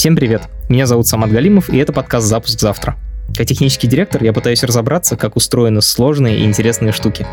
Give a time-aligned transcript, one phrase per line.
[0.00, 0.44] Всем привет!
[0.70, 2.96] Меня зовут Самат Галимов, и это подкаст «Запуск завтра».
[3.36, 7.26] Как технический директор я пытаюсь разобраться, как устроены сложные и интересные штуки.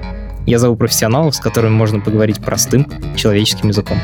[0.46, 3.98] Я зову профессионалов, с которыми можно поговорить простым человеческим языком.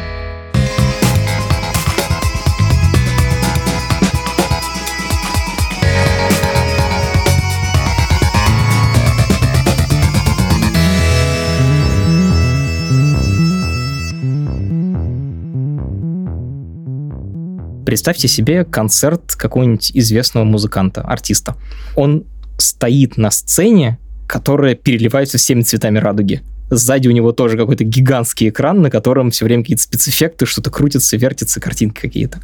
[17.93, 21.55] Представьте себе концерт какого-нибудь известного музыканта, артиста.
[21.95, 22.23] Он
[22.57, 26.41] стоит на сцене, которая переливается всеми цветами радуги.
[26.71, 31.17] Сзади у него тоже какой-то гигантский экран, на котором все время какие-то спецэффекты, что-то крутится,
[31.17, 32.39] вертится, картинки какие-то.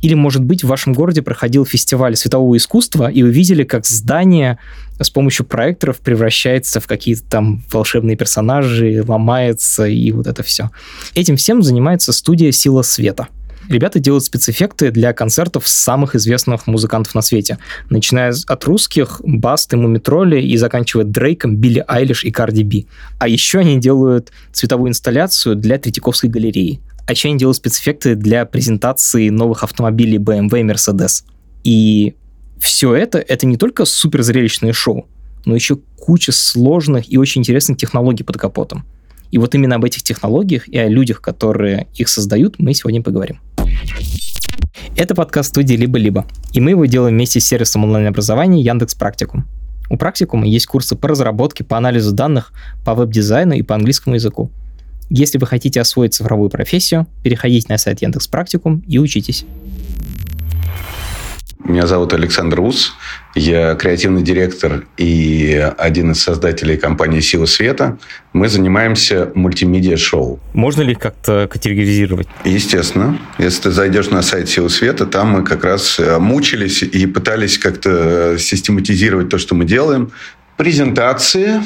[0.00, 4.56] Или, может быть, в вашем городе проходил фестиваль светового искусства, и вы видели, как здание
[4.98, 10.70] с помощью проекторов превращается в какие-то там волшебные персонажи, ломается, и вот это все.
[11.14, 13.28] Этим всем занимается студия «Сила света».
[13.68, 17.58] Ребята делают спецэффекты для концертов самых известных музыкантов на свете,
[17.90, 22.86] начиная от русских, Басты, Мумитроли и заканчивая Дрейком, Билли Айлиш и Карди Би.
[23.18, 26.80] А еще они делают цветовую инсталляцию для Третьяковской галереи.
[27.06, 31.24] А еще они делают спецэффекты для презентации новых автомобилей BMW и Mercedes.
[31.64, 32.14] И
[32.58, 35.06] все это, это не только суперзрелищное шоу,
[35.44, 38.84] но еще куча сложных и очень интересных технологий под капотом.
[39.30, 43.40] И вот именно об этих технологиях и о людях, которые их создают, мы сегодня поговорим.
[44.96, 49.44] Это подкаст студии «Либо-либо», и мы его делаем вместе с сервисом онлайн-образования Яндекс Практикум.
[49.90, 52.52] У Практикума есть курсы по разработке, по анализу данных,
[52.84, 54.50] по веб-дизайну и по английскому языку.
[55.10, 59.44] Если вы хотите освоить цифровую профессию, переходите на сайт Яндекс Практикум и учитесь.
[61.62, 62.94] Меня зовут Александр Ус.
[63.34, 67.98] Я креативный директор и один из создателей компании «Сила света».
[68.32, 70.40] Мы занимаемся мультимедиа-шоу.
[70.52, 72.28] Можно ли их как-то категоризировать?
[72.44, 73.18] Естественно.
[73.38, 77.58] Если ты зайдешь на сайт «Сила света», там мы как раз э, мучились и пытались
[77.58, 80.12] как-то систематизировать то, что мы делаем.
[80.56, 81.62] Презентации,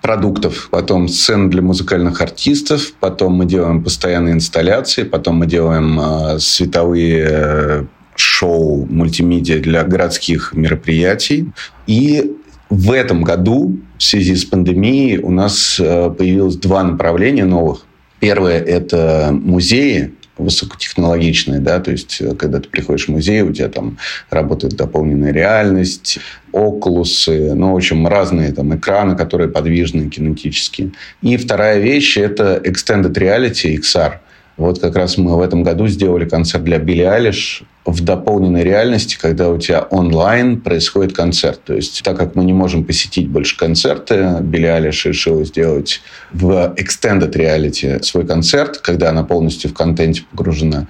[0.00, 6.38] продуктов, потом сцены для музыкальных артистов, потом мы делаем постоянные инсталляции, потом мы делаем э,
[6.38, 7.84] световые э,
[8.20, 11.48] шоу мультимедиа для городских мероприятий.
[11.86, 12.36] И
[12.68, 17.84] в этом году в связи с пандемией у нас э, появилось два направления новых.
[18.20, 23.68] Первое– это музеи, высокотехнологичные, да, то есть э, когда ты приходишь в музей, у тебя
[23.68, 23.98] там
[24.30, 26.18] работает дополненная реальность,
[26.52, 30.92] окулусы, ну, в общем, разные там экраны, которые подвижные, кинетические.
[31.22, 34.14] И вторая вещь– это Extended Reality, XR–
[34.60, 39.16] вот как раз мы в этом году сделали концерт для Билли Алиш в дополненной реальности,
[39.18, 41.60] когда у тебя онлайн происходит концерт.
[41.64, 46.74] То есть, так как мы не можем посетить больше концерты, Билли Алиш решила сделать в
[46.76, 50.88] extended reality свой концерт, когда она полностью в контенте погружена.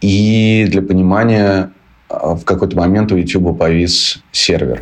[0.00, 1.70] И для понимания,
[2.08, 4.80] в какой-то момент у YouTube повис сервер.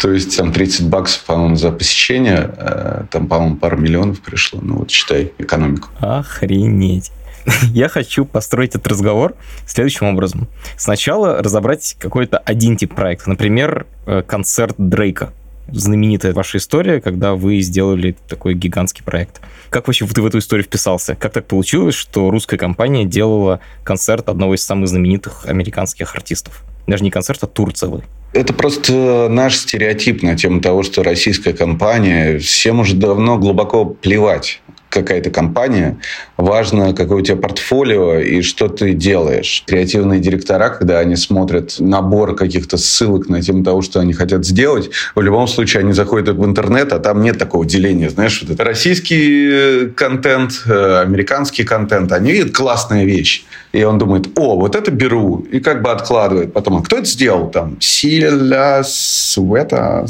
[0.00, 4.60] То есть там 30 баксов, по-моему, за посещение, э, там, по-моему, пару миллионов пришло.
[4.62, 5.88] Ну вот считай экономику.
[6.00, 7.10] Охренеть.
[7.72, 9.34] Я хочу построить этот разговор
[9.66, 10.48] следующим образом.
[10.76, 13.30] Сначала разобрать какой-то один тип проекта.
[13.30, 15.32] Например, э, концерт Дрейка
[15.68, 19.40] знаменитая ваша история, когда вы сделали такой гигантский проект.
[19.70, 21.14] Как вообще ты в эту историю вписался?
[21.14, 26.64] Как так получилось, что русская компания делала концерт одного из самых знаменитых американских артистов?
[26.86, 28.02] Даже не концерт, а тур целый.
[28.34, 34.60] Это просто наш стереотип на тему того, что российская компания, всем уже давно глубоко плевать
[34.94, 35.98] какая-то компания,
[36.36, 39.64] важно, какое у тебя портфолио и что ты делаешь.
[39.66, 44.90] Креативные директора, когда они смотрят набор каких-то ссылок на тему того, что они хотят сделать,
[45.14, 48.08] в любом случае они заходят в интернет, а там нет такого деления.
[48.08, 53.44] Знаешь, вот это российский э, контент, э, американский контент, они видят классная вещь.
[53.72, 55.46] И он думает, о, вот это беру.
[55.50, 56.52] И как бы откладывает.
[56.52, 57.50] Потом, а кто это сделал?
[57.50, 60.06] Там, Силя Суэта.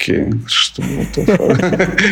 [0.00, 0.26] Окей,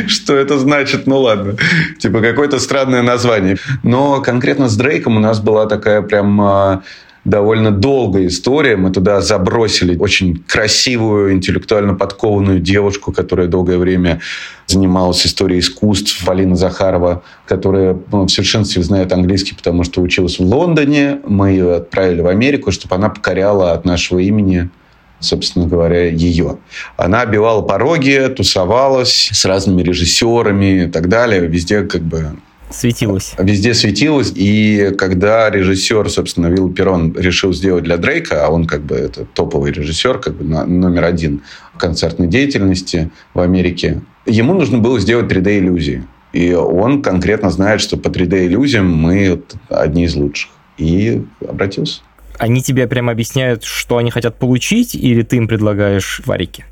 [0.09, 0.59] что это?
[0.59, 1.07] Значит?
[1.07, 1.57] Ну ладно.
[1.99, 3.59] Типа какое-то странное название.
[3.85, 6.83] Но конкретно с Дрейком у нас была такая прям а,
[7.25, 8.77] довольно долгая история.
[8.77, 14.21] Мы туда забросили очень красивую, интеллектуально подкованную девушку, которая долгое время
[14.67, 20.43] занималась историей искусств, Полина Захарова, которая ну, в совершенстве знает английский, потому что училась в
[20.43, 21.21] Лондоне.
[21.25, 24.71] Мы ее отправили в Америку, чтобы она покоряла от нашего имени
[25.21, 26.59] собственно говоря, ее.
[26.97, 31.47] Она обивала пороги, тусовалась с разными режиссерами и так далее.
[31.47, 32.37] Везде как бы
[32.71, 33.35] Светилась.
[33.39, 34.33] Везде светилась.
[34.35, 39.25] И когда режиссер, собственно, Вилл Перрон решил сделать для Дрейка, а он как бы это
[39.25, 41.43] топовый режиссер, как бы номер один
[41.75, 46.05] в концертной деятельности в Америке, ему нужно было сделать 3D-иллюзии.
[46.33, 50.51] И он конкретно знает, что по 3D-иллюзиям мы одни из лучших.
[50.77, 52.01] И обратился.
[52.39, 56.65] Они тебе прямо объясняют, что они хотят получить, или ты им предлагаешь варики?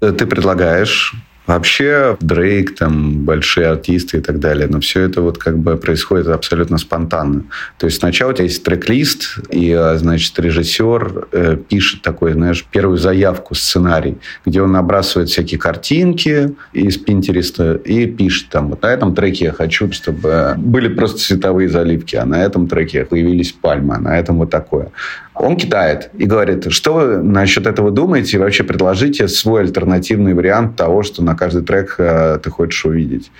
[0.00, 1.14] Ты предлагаешь,
[1.48, 6.28] Вообще Дрейк, там, большие артисты и так далее, но все это вот как бы происходит
[6.28, 7.44] абсолютно спонтанно.
[7.78, 12.66] То есть сначала у тебя есть трек-лист, и, а, значит, режиссер э, пишет такой, знаешь,
[12.70, 18.92] первую заявку, сценарий, где он набрасывает всякие картинки из Пинтереста и пишет там, вот на
[18.92, 23.94] этом треке я хочу, чтобы были просто цветовые заливки, а на этом треке появились пальмы,
[23.94, 24.90] а на этом вот такое.
[25.38, 30.76] Он кидает и говорит, что вы насчет этого думаете, и вообще предложите свой альтернативный вариант
[30.76, 33.30] того, что на каждый трек э, ты хочешь увидеть.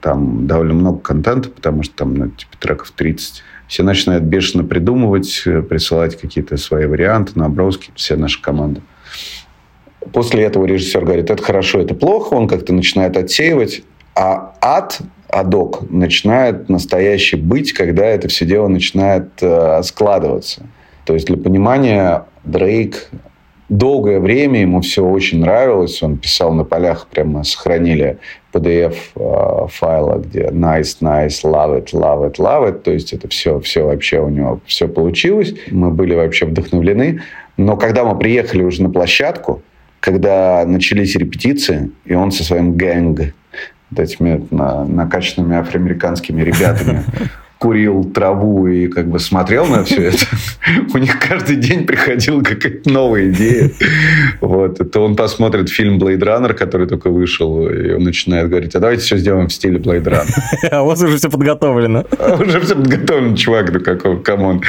[0.00, 3.42] Там довольно много контента, потому что там ну, типа, треков 30.
[3.66, 8.80] Все начинают бешено придумывать, э, присылать какие-то свои варианты, наброски, все наша команда.
[10.12, 13.82] После этого режиссер говорит, это хорошо, это плохо, он как-то начинает отсеивать,
[14.14, 20.62] а ад, адок, начинает настоящий быть, когда это все дело начинает э, складываться.
[21.08, 23.08] То есть для понимания Дрейк
[23.70, 26.02] долгое время ему все очень нравилось.
[26.02, 28.18] Он писал на полях, прямо сохранили
[28.52, 32.82] PDF э, файла, где nice, nice, love it, love it, love it.
[32.82, 35.54] То есть это все, все вообще у него все получилось.
[35.70, 37.22] Мы были вообще вдохновлены.
[37.56, 39.62] Но когда мы приехали уже на площадку,
[40.00, 43.32] когда начались репетиции, и он со своим гэнг,
[43.90, 47.02] вот этими накачанными афроамериканскими ребятами
[47.58, 50.26] курил траву и как бы смотрел на все это,
[50.94, 53.70] у них каждый день приходила какая-то новая идея.
[54.40, 54.80] Вот.
[54.80, 59.02] Это он посмотрит фильм «Blade Runner», который только вышел, и он начинает говорить, а давайте
[59.02, 60.34] все сделаем в стиле «Blade Runner».
[60.70, 62.04] А у вас уже все подготовлено.
[62.18, 64.62] А уже все подготовлено, чувак, ну какой, come on.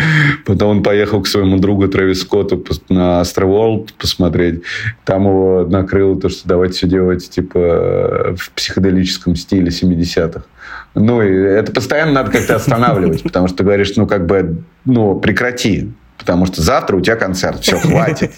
[0.45, 4.61] Потом он поехал к своему другу Трэвис Скотту на Astroworld посмотреть.
[5.05, 10.43] Там его накрыло то, что давайте все делать типа в психоделическом стиле 70-х.
[10.95, 15.19] Ну, и это постоянно надо как-то останавливать, потому что ты говоришь, ну, как бы, ну,
[15.19, 18.31] прекрати, потому что завтра у тебя концерт, все, хватит.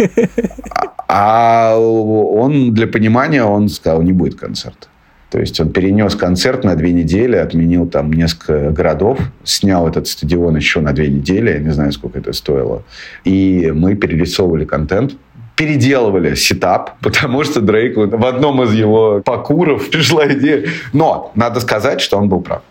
[1.07, 4.87] А он, для понимания, он сказал, не будет концерта.
[5.31, 10.57] То есть он перенес концерт на две недели, отменил там несколько городов, снял этот стадион
[10.57, 12.83] еще на две недели, я не знаю, сколько это стоило.
[13.23, 15.13] И мы перерисовывали контент,
[15.61, 20.65] переделывали сетап, потому что Дрейк в одном из его покуров пришла идея.
[20.91, 22.63] Но надо сказать, что он был прав.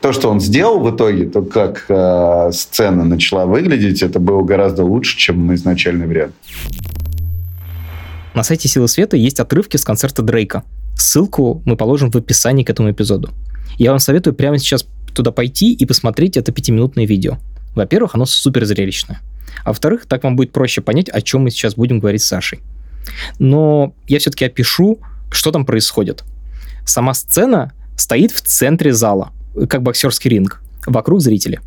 [0.00, 4.84] То, что он сделал в итоге, то, как э, сцена начала выглядеть, это было гораздо
[4.84, 6.34] лучше, чем изначальный вариант.
[8.34, 10.62] На сайте Силы Света есть отрывки с концерта Дрейка.
[10.94, 13.30] Ссылку мы положим в описании к этому эпизоду.
[13.78, 17.38] Я вам советую прямо сейчас туда пойти и посмотреть это пятиминутное видео.
[17.74, 19.22] Во-первых, оно супер зрелищное.
[19.64, 22.60] А во-вторых, так вам будет проще понять, о чем мы сейчас будем говорить с Сашей.
[23.38, 24.98] Но я все-таки опишу,
[25.30, 26.24] что там происходит.
[26.84, 29.32] Сама сцена стоит в центре зала,
[29.68, 30.62] как боксерский ринг.
[30.86, 31.60] Вокруг зрители.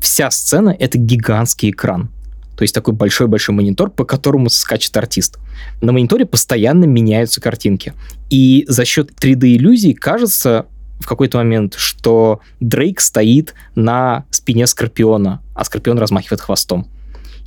[0.00, 2.10] Вся сцена— это гигантский экран.
[2.56, 5.38] То есть такой большой-большой монитор, по которому скачет артист.
[5.80, 7.94] На мониторе постоянно меняются картинки.
[8.30, 10.66] И за счет 3D-иллюзий кажется
[11.00, 16.88] в какой-то момент, что Дрейк стоит на спине Скорпиона, а Скорпион размахивает хвостом.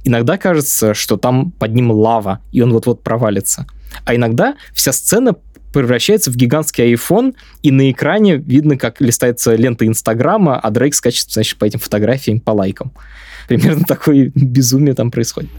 [0.06, 3.66] Иногда кажется, что там под ним лава, и он вот-вот провалится.
[4.06, 5.36] А иногда вся сцена
[5.74, 11.32] превращается в гигантский iPhone, и на экране видно, как листается лента Инстаграма, а Дрейк скачет,
[11.32, 12.94] значит, по этим фотографиям, по лайкам.
[13.48, 15.50] Примерно такое безумие там происходит.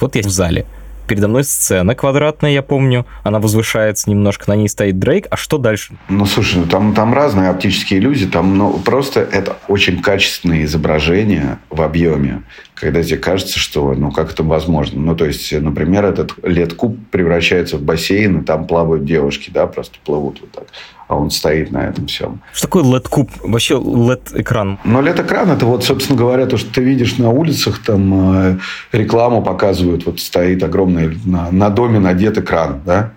[0.00, 0.64] Вот я в зале.
[1.06, 3.06] Передо мной сцена квадратная, я помню.
[3.22, 5.26] Она возвышается немножко, на ней стоит Дрейк.
[5.30, 5.94] А что дальше?
[6.08, 8.26] Ну, слушай, ну, там, там разные оптические иллюзии.
[8.26, 12.42] Там ну, просто это очень качественное изображение в объеме,
[12.74, 15.00] когда тебе кажется, что ну как это возможно.
[15.00, 19.98] Ну, то есть, например, этот лед-куб превращается в бассейн, и там плавают девушки, да, просто
[20.04, 20.64] плывут вот так
[21.08, 22.40] а он стоит на этом всем.
[22.52, 23.30] Что такое LED-куб?
[23.42, 24.78] Вообще LED-экран?
[24.84, 28.58] Ну, LED-экран это вот, собственно говоря, то, что ты видишь на улицах, там э,
[28.92, 33.12] рекламу показывают, вот стоит огромный, на, на доме надет экран, да?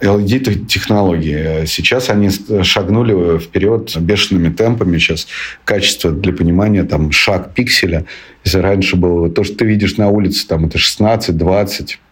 [0.00, 1.66] LED-технологии.
[1.66, 2.30] Сейчас они
[2.62, 4.98] шагнули вперед бешеными темпами.
[4.98, 5.26] Сейчас
[5.64, 8.06] качество для понимания, там, шаг пикселя.
[8.44, 12.09] Если раньше было то, что ты видишь на улице, там, это 16, 20, а,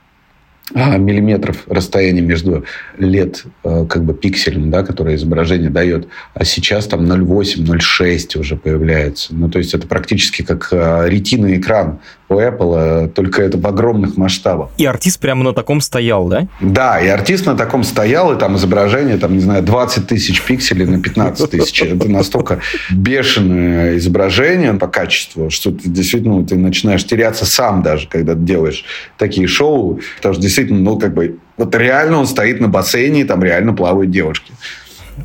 [0.74, 2.64] миллиметров расстояние между
[2.98, 8.56] лет э, как бы пикселем, да, которое изображение дает, а сейчас там 0,8, 0,6 уже
[8.56, 9.34] появляется.
[9.34, 14.16] Ну, то есть это практически как э, ретинный экран у Apple, только это в огромных
[14.16, 14.68] масштабах.
[14.76, 16.46] И артист прямо на таком стоял, да?
[16.60, 20.84] Да, и артист на таком стоял, и там изображение, там, не знаю, 20 тысяч пикселей
[20.84, 21.82] на 15 тысяч.
[21.82, 22.60] Это настолько
[22.90, 28.84] бешеное изображение по качеству, что ты действительно ты начинаешь теряться сам даже, когда делаешь
[29.16, 30.00] такие шоу.
[30.16, 33.74] Потому что действительно, ну, как бы, вот реально он стоит на бассейне, и там реально
[33.74, 34.52] плавают девушки.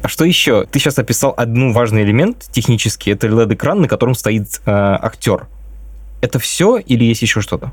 [0.02, 0.66] А что еще?
[0.66, 3.12] Ты сейчас описал один важный элемент технический.
[3.12, 5.48] Это LED-экран, на котором стоит э, актер.
[6.22, 7.72] Это все или есть еще что-то?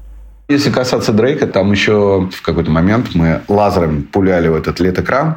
[0.49, 5.37] Если касаться Дрейка, там еще в какой-то момент мы лазером пуляли в этот LED-экран.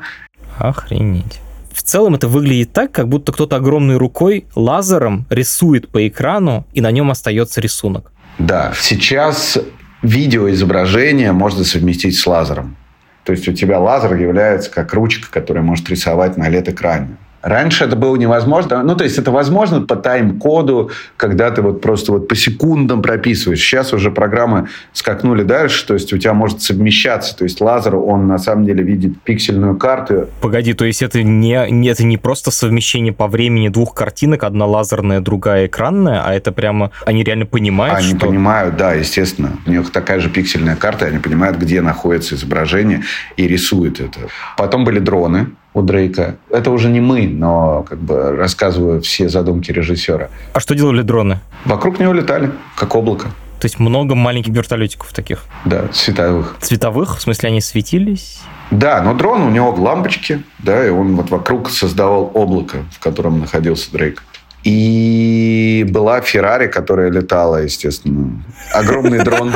[0.57, 1.39] Охренеть.
[1.71, 6.81] В целом это выглядит так, как будто кто-то огромной рукой лазером рисует по экрану, и
[6.81, 8.11] на нем остается рисунок.
[8.39, 9.59] Да, сейчас
[10.03, 12.75] видеоизображение можно совместить с лазером.
[13.23, 17.15] То есть у тебя лазер является как ручка, которая может рисовать на LED-экране.
[17.43, 18.81] Раньше это было невозможно.
[18.83, 23.59] Ну, то есть это возможно по тайм-коду, когда ты вот просто вот по секундам прописываешь.
[23.59, 27.35] Сейчас уже программы скакнули дальше, то есть у тебя может совмещаться.
[27.35, 30.27] То есть лазер, он на самом деле видит пиксельную карту.
[30.41, 34.65] Погоди, то есть это не, не, это не просто совмещение по времени двух картинок, одна
[34.65, 38.27] лазерная, другая экранная, а это прямо они реально понимают, Они что...
[38.27, 39.57] понимают, да, естественно.
[39.65, 43.03] У них такая же пиксельная карта, они понимают, где находится изображение
[43.35, 44.19] и рисуют это.
[44.55, 46.35] Потом были дроны, у Дрейка.
[46.49, 50.29] Это уже не мы, но как бы рассказываю все задумки режиссера.
[50.53, 51.39] А что делали дроны?
[51.65, 53.29] Вокруг него летали, как облако.
[53.59, 55.45] То есть много маленьких вертолетиков таких?
[55.63, 56.57] Да, цветовых.
[56.59, 57.17] Цветовых?
[57.17, 58.41] В смысле, они светились?
[58.71, 63.39] Да, но дрон, у него лампочки, да, и он вот вокруг создавал облако, в котором
[63.39, 64.23] находился Дрейк.
[64.63, 68.43] И была Феррари, которая летала, естественно.
[68.73, 69.53] Огромный дрон.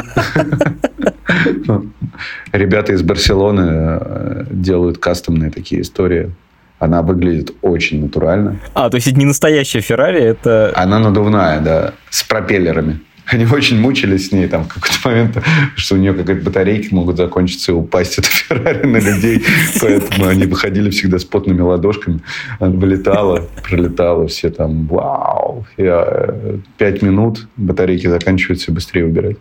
[2.51, 6.31] Ребята из Барселоны э, делают кастомные такие истории.
[6.79, 8.59] Она выглядит очень натурально.
[8.73, 10.71] А, то есть это не настоящая Феррари, это...
[10.75, 12.99] Она надувная, да, с пропеллерами.
[13.27, 15.37] Они очень мучились с ней там в какой-то момент,
[15.75, 19.43] что у нее какая-то батарейки могут закончиться и упасть эта Феррари на людей.
[19.81, 22.21] Поэтому они выходили всегда с потными ладошками.
[22.59, 25.67] Она вылетала, пролетала, все там вау.
[25.75, 29.37] Я, э, пять минут, батарейки заканчиваются, быстрее убирать.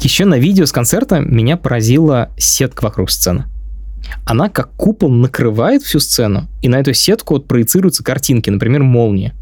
[0.00, 3.44] Еще на видео с концерта меня поразила сетка вокруг сцены.
[4.24, 9.34] Она как купол накрывает всю сцену, и на эту сетку вот проецируются картинки, например, молнии.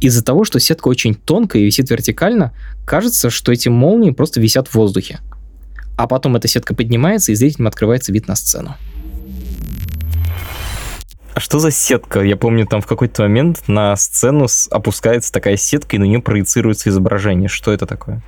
[0.00, 2.52] Из-за того, что сетка очень тонкая и висит вертикально,
[2.84, 5.20] кажется, что эти молнии просто висят в воздухе.
[5.96, 8.76] А потом эта сетка поднимается, и зрителям открывается вид на сцену.
[11.34, 12.22] А что за сетка?
[12.22, 16.88] Я помню, там в какой-то момент на сцену опускается такая сетка, и на нее проецируется
[16.88, 17.48] изображение.
[17.48, 18.22] Что это такое?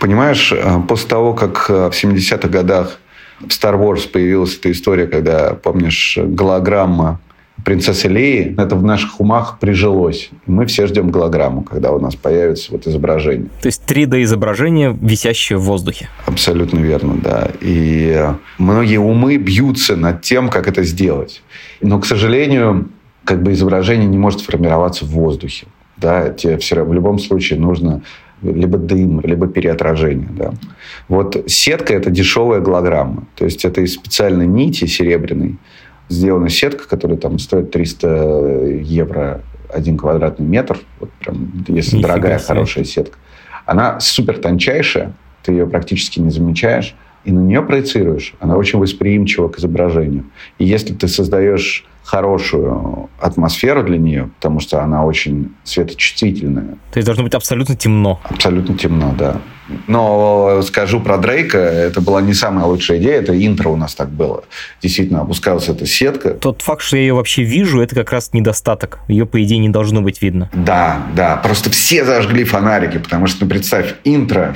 [0.00, 2.98] Понимаешь, э, после того, как э, в 70-х годах
[3.40, 7.20] в Star Wars появилась эта история, когда, помнишь, голограмма
[7.64, 10.30] принцессы Леи, это в наших умах прижилось.
[10.46, 13.48] Мы все ждем голограмму, когда у нас появится вот изображение.
[13.62, 16.08] То есть 3D-изображение, висящее в воздухе.
[16.26, 17.50] Абсолютно верно, да.
[17.60, 18.28] И
[18.58, 21.42] многие умы бьются над тем, как это сделать.
[21.80, 22.88] Но, к сожалению,
[23.24, 25.66] как бы изображение не может формироваться в воздухе.
[25.96, 28.02] Да, тебе все, в любом случае нужно
[28.42, 30.28] либо дым, либо переотражение.
[30.30, 30.52] Да.
[31.08, 33.26] Вот сетка– это дешевая голограмма.
[33.36, 35.56] То есть это из специальной нити серебряной,
[36.08, 39.42] сделана сетка, которая там стоит 300 евро
[39.72, 42.46] один квадратный метр, вот прям, если Нифига дорогая, себе.
[42.48, 43.18] хорошая сетка.
[43.66, 48.34] Она супер тончайшая, ты ее практически не замечаешь, и на нее проецируешь.
[48.40, 50.24] Она очень восприимчива к изображению.
[50.58, 56.76] И если ты создаешь хорошую атмосферу для нее, потому что она очень светочувствительная.
[56.92, 58.20] То есть должно быть абсолютно темно.
[58.24, 59.40] Абсолютно темно, да.
[59.86, 64.10] Но скажу про Дрейка, это была не самая лучшая идея, это интро у нас так
[64.10, 64.44] было.
[64.82, 66.34] Действительно, опускалась эта сетка.
[66.34, 68.98] Тот факт, что я ее вообще вижу, это как раз недостаток.
[69.08, 70.50] Ее, по идее, не должно быть видно.
[70.52, 74.54] Да, да, просто все зажгли фонарики, потому что, ну, представь, интро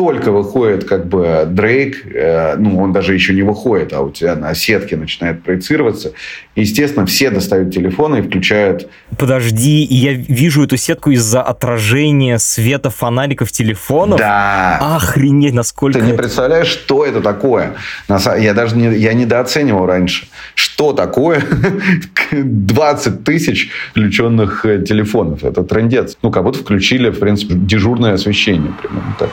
[0.00, 4.34] только выходит как бы Дрейк, э, ну, он даже еще не выходит, а у тебя
[4.34, 6.12] на сетке начинает проецироваться.
[6.56, 8.88] естественно, все достают телефоны и включают...
[9.18, 14.18] Подожди, я вижу эту сетку из-за отражения света фонариков телефонов?
[14.18, 14.78] Да.
[14.96, 15.98] Охренеть, насколько...
[15.98, 17.74] Ты не представляешь, что это такое?
[18.08, 20.28] Я даже не, я недооценивал раньше.
[20.54, 21.42] Что такое
[22.32, 25.44] 20 тысяч включенных э, телефонов?
[25.44, 26.16] Это трендец.
[26.22, 28.72] Ну, как будто включили, в принципе, дежурное освещение.
[28.80, 29.28] Примерно так.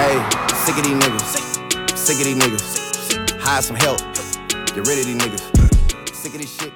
[0.00, 1.30] Sick of these niggas.
[1.94, 2.64] Sick of these niggas.
[3.38, 4.00] Hire some help.
[4.74, 5.42] Get rid of these niggas.
[6.14, 6.72] Sick of this shit.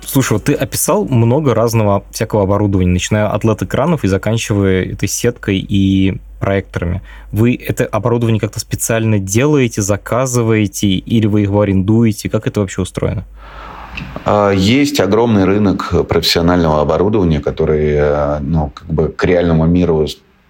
[0.00, 5.58] Слушай, вот ты описал много разного всякого оборудования, начиная от LED-экранов и заканчивая этой сеткой
[5.58, 7.02] и проекторами.
[7.30, 12.30] Вы это оборудование как-то специально делаете, заказываете, или вы его арендуете?
[12.30, 13.24] Как это вообще устроено?
[14.24, 20.06] А, есть огромный рынок профессионального оборудования, который э, ну, как бы к реальному миру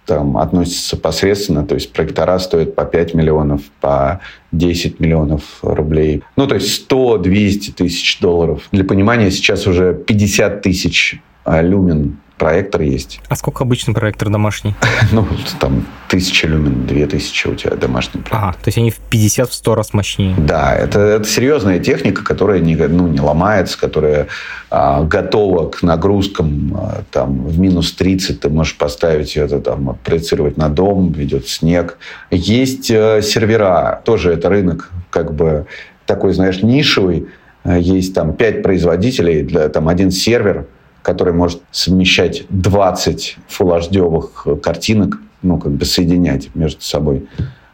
[0.07, 4.21] там относятся посредственно, то есть проектора стоят по 5 миллионов, по
[4.53, 6.23] 10 миллионов рублей.
[6.37, 8.67] Ну, то есть 100-200 тысяч долларов.
[8.71, 13.19] Для понимания, сейчас уже 50 тысяч люмен проектор есть.
[13.29, 14.75] А сколько обычный проектор домашний?
[15.11, 15.25] Ну,
[15.59, 18.49] там тысяча люмен, две тысячи у тебя домашний проектор.
[18.49, 20.35] Ага, то есть они в 50-100 раз мощнее.
[20.37, 24.27] Да, это, это серьезная техника, которая не, ну, не ломается, которая
[24.69, 26.75] а, готова к нагрузкам.
[26.77, 31.97] А, там, в минус 30 ты можешь поставить это, там, проецировать на дом, ведет снег.
[32.31, 35.65] Есть а, сервера, тоже это рынок как бы
[36.05, 37.27] такой, знаешь, нишевый.
[37.63, 40.65] А, есть там 5 производителей, для, там один сервер–
[41.07, 47.27] который может совмещать 20 Full HD картинок, ну, как бы соединять между собой,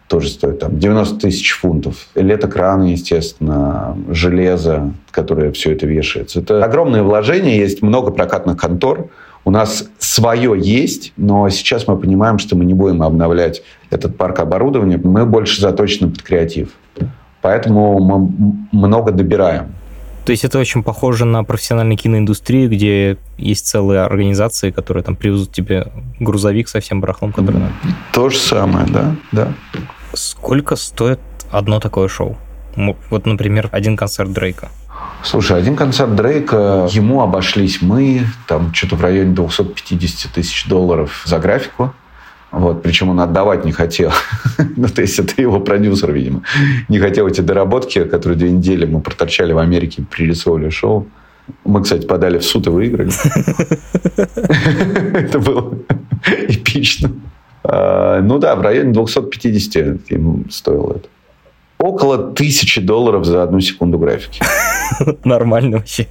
[0.07, 2.09] тоже стоит там 90 тысяч фунтов.
[2.13, 6.41] LED-экраны, естественно, железо, которое все это вешается.
[6.41, 9.09] Это огромное вложение, есть много прокатных контор,
[9.45, 14.41] у нас свое есть, но сейчас мы понимаем, что мы не будем обновлять этот парк
[14.41, 14.99] оборудования.
[15.03, 16.69] Мы больше заточены под креатив.
[17.41, 18.29] Поэтому мы
[18.71, 19.73] много добираем.
[20.25, 25.51] То есть это очень похоже на профессиональную киноиндустрию, где есть целые организации, которые там привезут
[25.51, 25.87] тебе
[26.19, 27.73] грузовик со всем барахлом, который надо.
[28.13, 29.53] То же самое, да, да.
[30.13, 31.19] Сколько стоит
[31.51, 32.37] одно такое шоу?
[33.09, 34.69] Вот, например, один концерт Дрейка.
[35.23, 41.39] Слушай, один концерт Дрейка, ему обошлись мы, там что-то в районе 250 тысяч долларов за
[41.39, 41.93] графику.
[42.53, 44.11] Вот, причем он отдавать не хотел.
[44.77, 46.43] ну, то есть, это его продюсер, видимо.
[46.87, 51.07] Не хотел эти доработки, которые две недели мы проторчали в Америке, пририсовывали шоу.
[51.65, 53.11] Мы, кстати, подали в суд и выиграли.
[55.17, 55.79] Это было
[56.47, 57.11] эпично.
[57.63, 61.07] А, ну да, в районе 250 ему стоило это.
[61.83, 64.41] Около тысячи долларов за одну секунду графики.
[65.25, 66.07] Нормально вообще.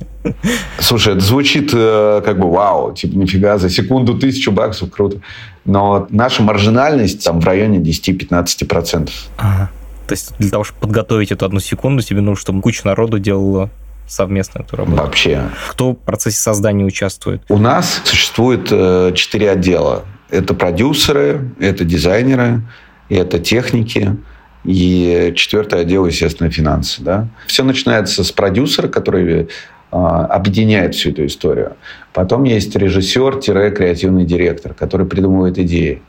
[0.79, 5.23] Слушай, это звучит э, как бы вау, типа нифига, за секунду тысячу баксов, круто.
[5.65, 9.09] Но наша маржинальность там в районе 10-15%.
[9.39, 9.71] Ага.
[10.09, 13.71] То есть для того, чтобы подготовить эту одну секунду, тебе нужно, чтобы куча народу делала
[14.07, 15.03] совместно эту работу?
[15.03, 15.49] Вообще.
[15.71, 17.45] Кто в процессе создания участвует?
[17.49, 20.05] У нас существует э, четыре отдела.
[20.29, 22.61] Это продюсеры, это дизайнеры,
[23.09, 24.19] это техники,
[24.65, 27.03] и четвертый отдел, естественно, финансы.
[27.03, 27.29] Да?
[27.47, 29.49] Все начинается с продюсера, который
[29.91, 31.77] а, объединяет всю эту историю.
[32.13, 36.03] Потом есть режиссер-креативный директор, который придумывает идеи.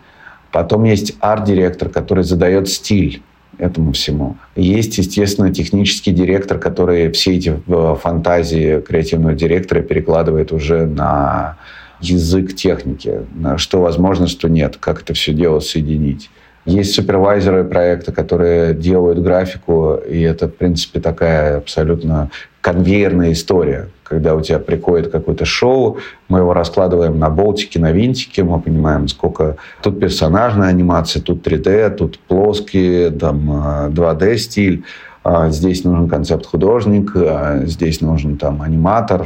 [0.52, 3.24] Потом есть арт-директор, который задает стиль
[3.58, 4.38] этому всему.
[4.56, 11.58] Есть, естественно, технический директор, который все эти э, фантазии креативного директора перекладывает уже на
[12.00, 16.30] язык техники, на что возможно, что нет, как это все дело соединить.
[16.66, 22.30] Есть супервайзеры проекта, которые делают графику, и это, в принципе, такая абсолютно
[22.62, 23.90] конвейерная история.
[24.04, 25.98] Когда у тебя приходит какое-то шоу,
[26.30, 29.58] мы его раскладываем на болтики, на винтики, мы понимаем, сколько...
[29.82, 34.84] Тут персонажная анимация, тут 3D, тут плоские, там 2D стиль.
[35.26, 39.22] А здесь нужен концепт-художник, а здесь нужен там аниматор,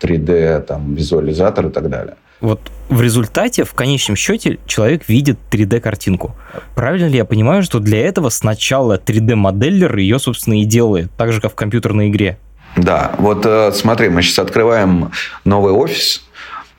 [0.00, 2.14] 3D, там, визуализатор и так далее.
[2.40, 6.36] Вот в результате, в конечном счете, человек видит 3D-картинку.
[6.74, 11.40] Правильно ли я понимаю, что для этого сначала 3D-моделлер ее, собственно, и делает, так же,
[11.40, 12.38] как в компьютерной игре?
[12.76, 15.12] Да, вот э, смотри, мы сейчас открываем
[15.44, 16.24] новый офис,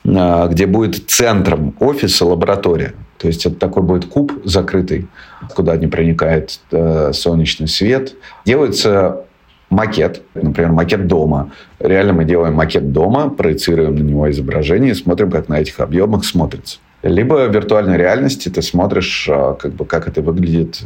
[0.04, 2.94] э, где будет центром офиса лаборатория.
[3.18, 5.08] То есть это такой будет куб закрытый,
[5.56, 8.14] куда не проникает э, солнечный свет.
[8.46, 9.25] Делается
[9.70, 11.52] макет, например, макет дома.
[11.80, 16.26] Реально мы делаем макет дома, проецируем на него изображение и смотрим, как на этих объемах
[16.26, 16.80] смотрится.
[17.04, 20.82] Либо в виртуальной реальности ты смотришь, как бы, как это выглядит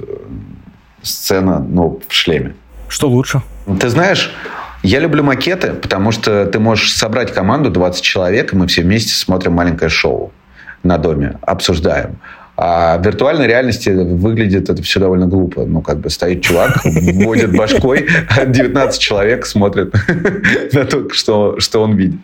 [1.01, 2.55] сцена ну, в шлеме.
[2.89, 3.41] Что лучше?
[3.79, 4.33] Ты знаешь,
[4.83, 9.13] я люблю макеты, потому что ты можешь собрать команду 20 человек, и мы все вместе
[9.13, 10.31] смотрим маленькое шоу
[10.83, 12.17] на доме, обсуждаем.
[12.61, 15.65] А в виртуальной реальности выглядит это все довольно глупо.
[15.65, 18.05] Ну, как бы стоит чувак, вводит башкой,
[18.45, 19.93] 19 человек смотрят
[20.73, 22.19] на то, что, что он видит.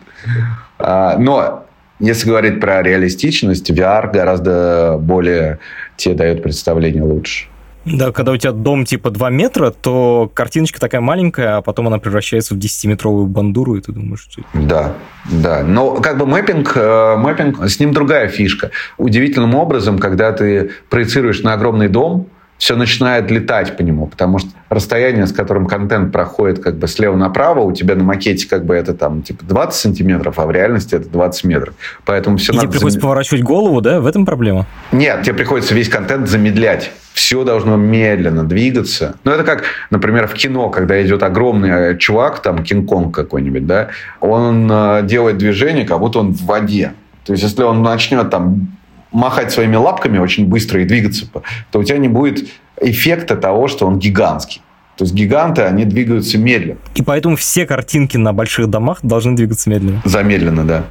[0.78, 1.64] А, но
[2.00, 5.58] если говорить про реалистичность, VR гораздо более
[5.96, 7.46] тебе дает представление лучше.
[7.86, 11.98] Да, когда у тебя дом типа 2 метра, то картиночка такая маленькая, а потом она
[11.98, 14.42] превращается в 10-метровую бандуру, и ты думаешь, что...
[14.54, 14.94] Да,
[15.30, 15.62] да.
[15.62, 18.72] Но как бы мэппинг, э, мэппинг, с ним другая фишка.
[18.98, 24.50] Удивительным образом, когда ты проецируешь на огромный дом, все начинает летать по нему, потому что
[24.68, 28.74] расстояние, с которым контент проходит как бы слева направо, у тебя на макете как бы
[28.74, 31.74] это там типа 20 сантиметров, а в реальности это 20 метров.
[32.04, 33.02] Поэтому все И надо тебе приходится зам...
[33.02, 34.00] поворачивать голову, да?
[34.00, 34.66] В этом проблема?
[34.92, 36.92] Нет, тебе приходится весь контент замедлять.
[37.12, 39.16] Все должно медленно двигаться.
[39.24, 43.88] Ну, это как, например, в кино, когда идет огромный э, чувак, там, Кинг-Конг какой-нибудь, да,
[44.20, 46.92] он э, делает движение, как будто он в воде.
[47.24, 48.75] То есть, если он начнет там
[49.12, 51.26] махать своими лапками очень быстро и двигаться,
[51.70, 52.48] то у тебя не будет
[52.80, 54.62] эффекта того, что он гигантский.
[54.96, 56.78] То есть гиганты, они двигаются медленно.
[56.94, 60.00] И поэтому все картинки на больших домах должны двигаться медленно.
[60.06, 60.84] Замедленно, да.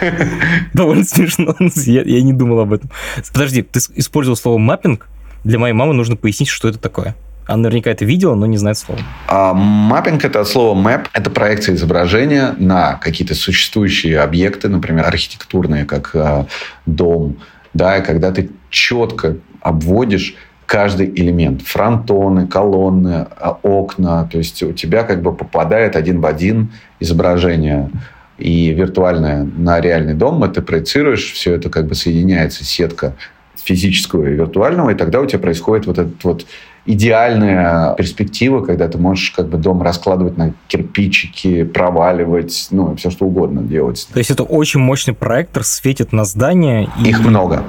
[0.72, 1.54] Довольно смешно.
[1.84, 2.90] Я, не думал об этом.
[3.32, 5.06] Подожди, ты использовал слово маппинг?
[5.44, 7.14] Для моей мамы нужно пояснить, что это такое.
[7.50, 9.00] Она наверняка это видела, но не знает слова.
[9.26, 11.06] А, маппинг– это от слова map.
[11.12, 16.46] Это проекция изображения на какие-то существующие объекты, например, архитектурные, как а,
[16.86, 17.38] дом.
[17.74, 20.36] Да, когда ты четко обводишь
[20.66, 21.62] каждый элемент.
[21.62, 24.28] Фронтоны, колонны, а, окна.
[24.30, 27.90] То есть у тебя как бы попадает один в один изображение
[28.38, 30.40] и виртуальное на реальный дом.
[30.52, 33.16] Ты проецируешь, все это как бы соединяется, сетка
[33.56, 36.46] физического и виртуального, и тогда у тебя происходит вот этот вот
[36.86, 43.26] идеальная перспектива, когда ты можешь как бы дом раскладывать на кирпичики, проваливать, ну, все что
[43.26, 44.08] угодно делать.
[44.12, 46.88] То есть это очень мощный проектор, светит на здание.
[47.02, 47.08] И...
[47.10, 47.64] Их много.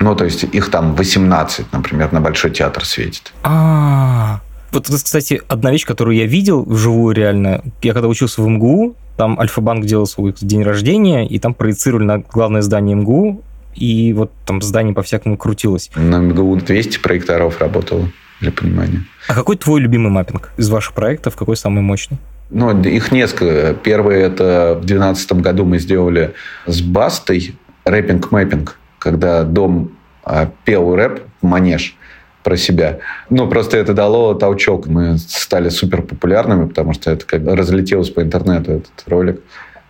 [0.00, 3.32] Ну, то есть их там 18, например, на Большой театр светит.
[3.42, 4.40] А,
[4.72, 7.62] вот это, кстати, одна вещь, которую я видел вживую реально.
[7.82, 12.18] Я когда учился в МГУ, там Альфа-банк делал свой день рождения, и там проецировали на
[12.18, 13.42] главное здание МГУ,
[13.74, 15.90] и вот там здание по-всякому крутилось.
[15.96, 19.04] На МГУ 200 проекторов работало для понимания.
[19.28, 21.36] А какой твой любимый маппинг из ваших проектов?
[21.36, 22.18] Какой самый мощный?
[22.50, 23.74] Ну, их несколько.
[23.74, 26.34] Первый это в 2012 году мы сделали
[26.66, 29.92] с Бастой rapping-mapping, когда дом
[30.24, 31.96] а, пел рэп, манеж
[32.44, 33.00] про себя.
[33.28, 34.86] Ну, просто это дало толчок.
[34.86, 39.40] Мы стали супер популярными, потому что это как разлетелось по интернету, этот ролик.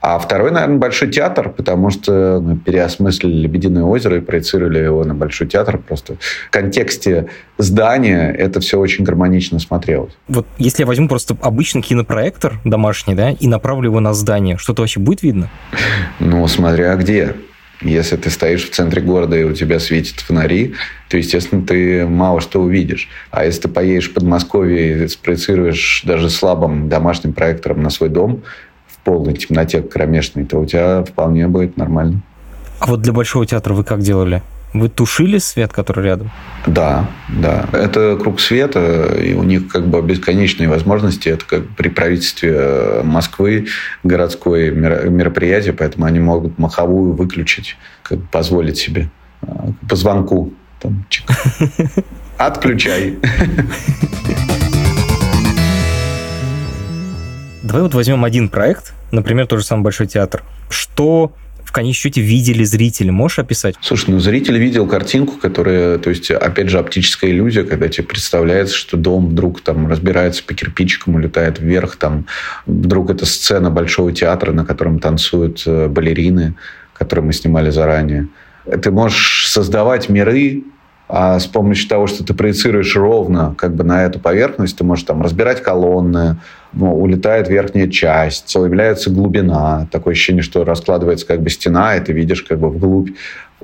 [0.00, 5.14] А второй, наверное, Большой театр, потому что мы переосмыслили «Лебединое озеро» и проецировали его на
[5.14, 5.78] Большой театр.
[5.78, 7.28] Просто в контексте
[7.58, 10.12] здания это все очень гармонично смотрелось.
[10.28, 14.82] Вот если я возьму просто обычный кинопроектор домашний, да, и направлю его на здание, что-то
[14.82, 15.50] вообще будет видно?
[16.20, 17.34] Ну, смотря где.
[17.82, 20.74] Если ты стоишь в центре города и у тебя светят фонари,
[21.10, 23.08] то, естественно, ты мало что увидишь.
[23.30, 28.42] А если ты поедешь в Подмосковье и спроецируешь даже слабым домашним проектором на свой дом,
[29.06, 32.22] полной темноте кромешной, то у тебя вполне будет нормально.
[32.80, 34.42] А вот для Большого театра вы как делали?
[34.74, 36.32] Вы тушили свет, который рядом?
[36.66, 37.66] Да, да.
[37.72, 41.28] Это круг света, и у них как бы бесконечные возможности.
[41.28, 43.68] Это как при правительстве Москвы
[44.02, 49.08] городское мероприятие, поэтому они могут маховую выключить, как бы позволить себе
[49.42, 49.46] э,
[49.88, 50.52] по звонку.
[50.80, 51.24] Там, чик.
[52.36, 53.18] Отключай.
[57.66, 60.42] Давай вот возьмем один проект, например, тот же самый Большой театр.
[60.68, 61.32] Что
[61.66, 63.10] в конечном счете видели зрители?
[63.10, 63.74] Можешь описать?
[63.80, 68.74] Слушай, ну зритель видел картинку, которая, то есть, опять же, оптическая иллюзия, когда тебе представляется,
[68.74, 72.26] что дом вдруг там разбирается по кирпичикам, улетает вверх, там
[72.66, 76.54] вдруг это сцена Большого театра, на котором танцуют э, балерины,
[76.94, 78.28] которые мы снимали заранее.
[78.82, 80.62] Ты можешь создавать миры,
[81.08, 85.04] а с помощью того, что ты проецируешь ровно как бы на эту поверхность, ты можешь
[85.04, 86.38] там разбирать колонны,
[86.76, 92.12] ну, улетает верхняя часть, появляется глубина, такое ощущение, что раскладывается как бы стена, и ты
[92.12, 93.10] видишь как бы вглубь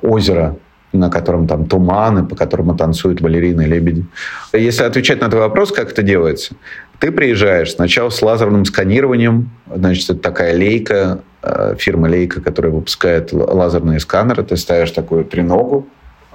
[0.01, 0.57] озера,
[0.91, 4.05] на котором там туманы, по которому танцуют балерины лебеди.
[4.51, 6.55] Если отвечать на твой вопрос, как это делается,
[6.99, 13.31] ты приезжаешь сначала с лазерным сканированием, значит, это такая лейка, э, фирма Лейка, которая выпускает
[13.31, 15.87] лазерные сканеры, ты ставишь такую треногу,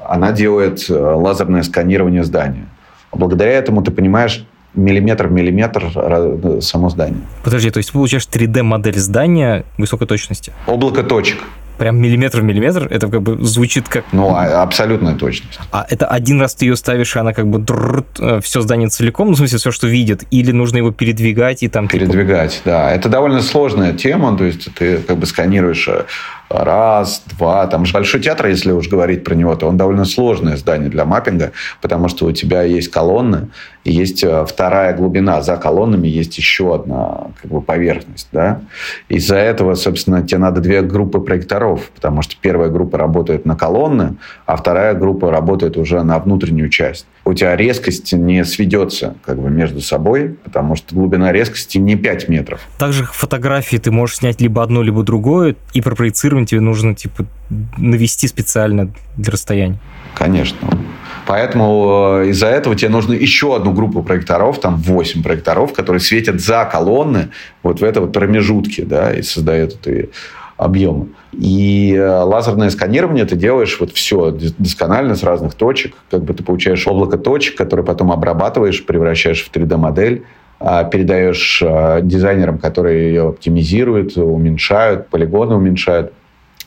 [0.05, 2.67] она делает э, лазерное сканирование здания.
[3.13, 4.47] Благодаря этому ты понимаешь
[4.79, 7.21] миллиметр в миллиметр само здание.
[7.45, 10.53] Подожди, то есть ты получаешь 3D-модель здания высокой точности?
[10.67, 11.39] Облако точек.
[11.79, 12.89] Прям миллиметр в миллиметр?
[12.91, 14.05] Это как бы звучит как...
[14.11, 15.61] Ну, а, абсолютная точность.
[15.71, 17.65] А это один раз ты ее ставишь, и она как бы
[18.19, 21.69] э, все здание целиком, ну, в смысле, все, что видит, или нужно его передвигать и
[21.69, 21.87] там...
[21.87, 22.71] Передвигать, типа...
[22.71, 22.91] да.
[22.91, 25.89] Это довольно сложная тема, то есть ты как бы сканируешь
[26.49, 27.67] раз, два.
[27.67, 31.05] Там же Большой театр, если уж говорить про него, то он довольно сложное здание для
[31.05, 33.49] маппинга, потому что у тебя есть колонны,
[33.85, 35.43] и есть э, вторая глубина.
[35.43, 38.29] За колоннами есть еще одна как бы, поверхность.
[38.33, 38.61] Да?
[39.09, 44.17] Из-за этого, собственно, тебе надо две группы проекторов, потому что первая группа работает на колонны,
[44.47, 47.07] а вторая группа работает уже на внутреннюю часть.
[47.29, 52.31] У тебя резкость не сведется как бы между собой, потому что глубина резкости не 5
[52.31, 52.63] метров.
[52.79, 57.27] Также фотографии ты можешь снять либо одно, либо другое, и пропроецировать тебе нужно типа
[57.77, 59.79] навести специально для расстояния.
[60.15, 60.71] Конечно.
[61.27, 66.41] Поэтому э, из-за этого тебе нужно еще одну группу проекторов, там 8 проекторов, которые светят
[66.41, 67.29] за колонны
[67.63, 70.09] вот в это вот промежутке, да, и создают эти
[70.59, 71.09] объемы.
[71.33, 75.95] И э, лазерное сканирование ты делаешь вот все досконально с разных точек.
[76.11, 80.25] Как бы ты получаешь облако точек, которые потом обрабатываешь, превращаешь в 3D-модель
[80.61, 86.13] а передаешь э, дизайнерам, которые ее оптимизируют, уменьшают, полигоны уменьшают,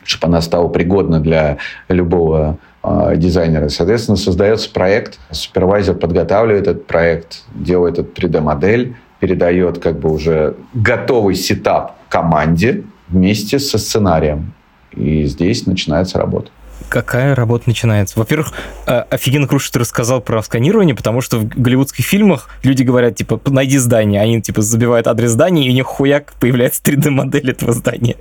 [0.02, 1.58] чтобы она стала пригодна для
[1.90, 3.68] любого э, дизайнеры.
[3.68, 11.34] Соответственно, создается проект, супервайзер подготавливает этот проект, делает эту 3D-модель, передает как бы уже готовый
[11.34, 14.52] сетап команде вместе со сценарием.
[14.92, 16.50] И здесь начинается работа.
[16.88, 18.18] Какая работа начинается?
[18.18, 18.52] Во-первых,
[18.86, 23.16] э, офигенно круто, что ты рассказал про сканирование, потому что в голливудских фильмах люди говорят,
[23.16, 27.72] типа, найди здание, они, типа, забивают адрес здания, и у них хуяк появляется 3D-модель этого
[27.72, 28.16] здания.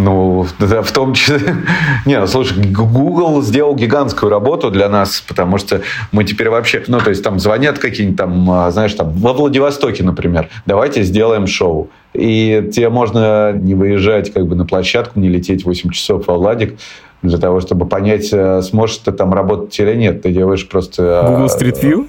[0.00, 1.40] Ну, да, в том числе...
[2.06, 6.82] Не, ну, слушай, Google сделал гигантскую работу для нас, потому что мы теперь вообще...
[6.86, 11.46] Ну, то есть там звонят какие-нибудь там, а, знаешь, там во Владивостоке, например, давайте сделаем
[11.46, 11.90] шоу.
[12.14, 16.78] И тебе можно не выезжать как бы на площадку, не лететь 8 часов в Владик,
[17.22, 20.22] для того, чтобы понять, э, сможешь ты там работать или нет.
[20.22, 21.24] Ты делаешь просто...
[21.28, 22.08] Google Street View?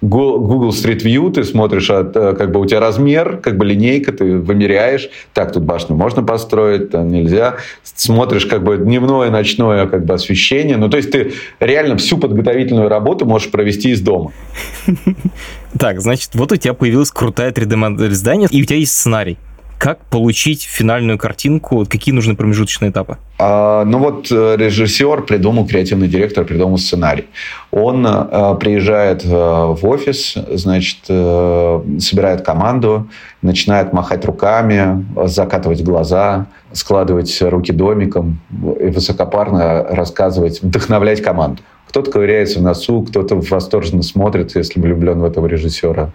[0.00, 4.12] Google Street View, ты смотришь, от, э, как бы у тебя размер, как бы линейка,
[4.12, 7.56] ты вымеряешь, так, тут башню можно построить, там нельзя.
[7.82, 10.76] Смотришь как бы дневное, ночное как бы освещение.
[10.76, 14.32] Ну, то есть ты реально всю подготовительную работу можешь провести из дома.
[15.76, 19.38] Так, значит, вот у тебя появилась крутая 3D-модель здания, и у тебя есть сценарий
[19.84, 23.18] как получить финальную картинку, какие нужны промежуточные этапы?
[23.38, 27.26] А, ну вот э, режиссер придумал, креативный директор придумал сценарий.
[27.70, 33.10] Он а, приезжает в офис, значит, собирает команду,
[33.42, 38.40] начинает махать руками, закатывать глаза, складывать руки домиком
[38.80, 41.60] и высокопарно рассказывать, вдохновлять команду.
[41.88, 46.10] Кто-то ковыряется в носу, кто-то восторженно смотрит, если влюблен в этого режиссера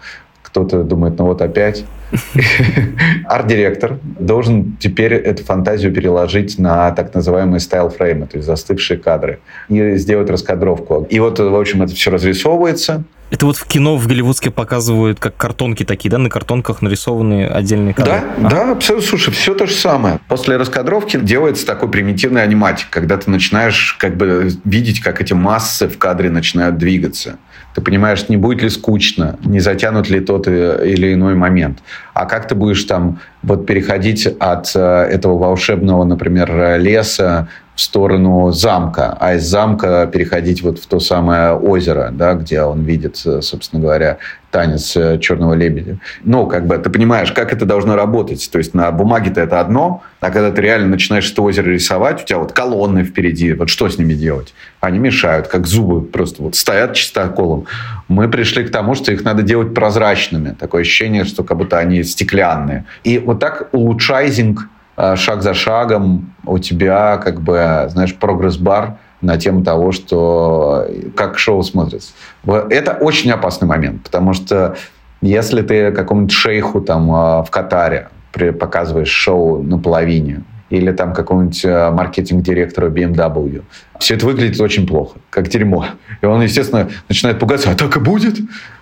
[0.50, 1.86] кто-то думает, ну вот опять.
[3.26, 9.96] Арт-директор должен теперь эту фантазию переложить на так называемые стайл-фреймы, то есть застывшие кадры, и
[9.96, 11.06] сделать раскадровку.
[11.10, 15.38] И вот, в общем, это все разрисовывается, это вот в кино в голливудске показывают как
[15.38, 18.22] картонки такие, да, на картонках нарисованные отдельные кадры.
[18.38, 18.50] Да, а?
[18.50, 19.08] да, абсолютно.
[19.08, 20.20] Слушай, все то же самое.
[20.28, 25.88] После раскадровки делается такой примитивный аниматик, когда ты начинаешь как бы видеть, как эти массы
[25.88, 27.38] в кадре начинают двигаться.
[27.76, 31.80] Ты понимаешь, не будет ли скучно, не затянут ли тот или иной момент.
[32.14, 37.48] А как ты будешь там вот переходить от э, этого волшебного, например, леса
[37.80, 42.84] в сторону замка, а из замка переходить вот в то самое озеро, да, где он
[42.84, 44.18] видит, собственно говоря,
[44.52, 45.98] танец э, черного лебедя.
[46.26, 48.50] Ну, как бы ты понимаешь, как это должно работать.
[48.52, 52.26] То есть на бумаге-то это одно, а когда ты реально начинаешь это озеро рисовать, у
[52.26, 54.54] тебя вот колонны впереди, вот что с ними делать?
[54.82, 57.66] Они мешают, как зубы просто вот стоят чистоколом.
[58.10, 60.50] Мы пришли к тому, что их надо делать прозрачными.
[60.60, 62.84] Такое ощущение, что как будто они стеклянные.
[63.06, 64.79] И вот так улучшайзинг Э,
[65.16, 71.64] шаг за шагом у тебя как бы, знаешь, прогресс-бар на тему того, что как шоу
[71.64, 72.14] смотрится.
[72.46, 74.76] Это очень опасный момент, потому что
[75.22, 81.92] если ты какому-нибудь шейху там э, в Катаре показываешь шоу наполовине, или там какому-нибудь э,
[81.92, 83.64] маркетинг-директору BMW.
[84.00, 85.86] Все это выглядит очень плохо, как дерьмо.
[86.22, 88.38] И он, естественно, начинает пугаться, а так и будет?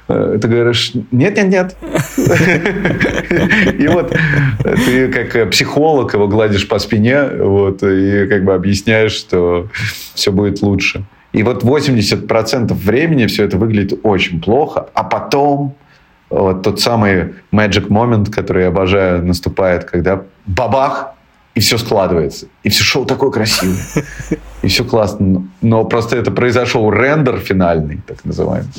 [0.08, 1.76] Э, ты говоришь, нет-нет-нет.
[3.80, 4.15] И вот
[4.86, 9.67] ты как психолог его гладишь по спине вот, и как бы объясняешь, что
[10.13, 11.04] все будет лучше.
[11.34, 15.76] И вот 80% времени все это выглядит очень плохо, а потом
[16.30, 21.13] вот тот самый magic moment, который я обожаю, наступает, когда бабах,
[21.58, 22.46] и все складывается.
[22.62, 23.84] И все шоу такое красивое.
[24.62, 25.48] И все классно.
[25.62, 28.70] Но просто это произошел рендер финальный, так называемый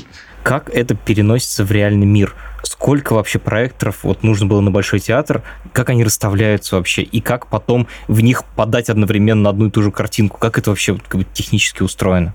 [0.45, 2.35] как это переносится в реальный мир.
[2.63, 5.43] Сколько вообще проекторов вот нужно было на Большой театр,
[5.75, 9.91] как они расставляются вообще, и как потом в них подать одновременно одну и ту же
[9.91, 12.33] картинку, как это вообще как бы, технически устроено?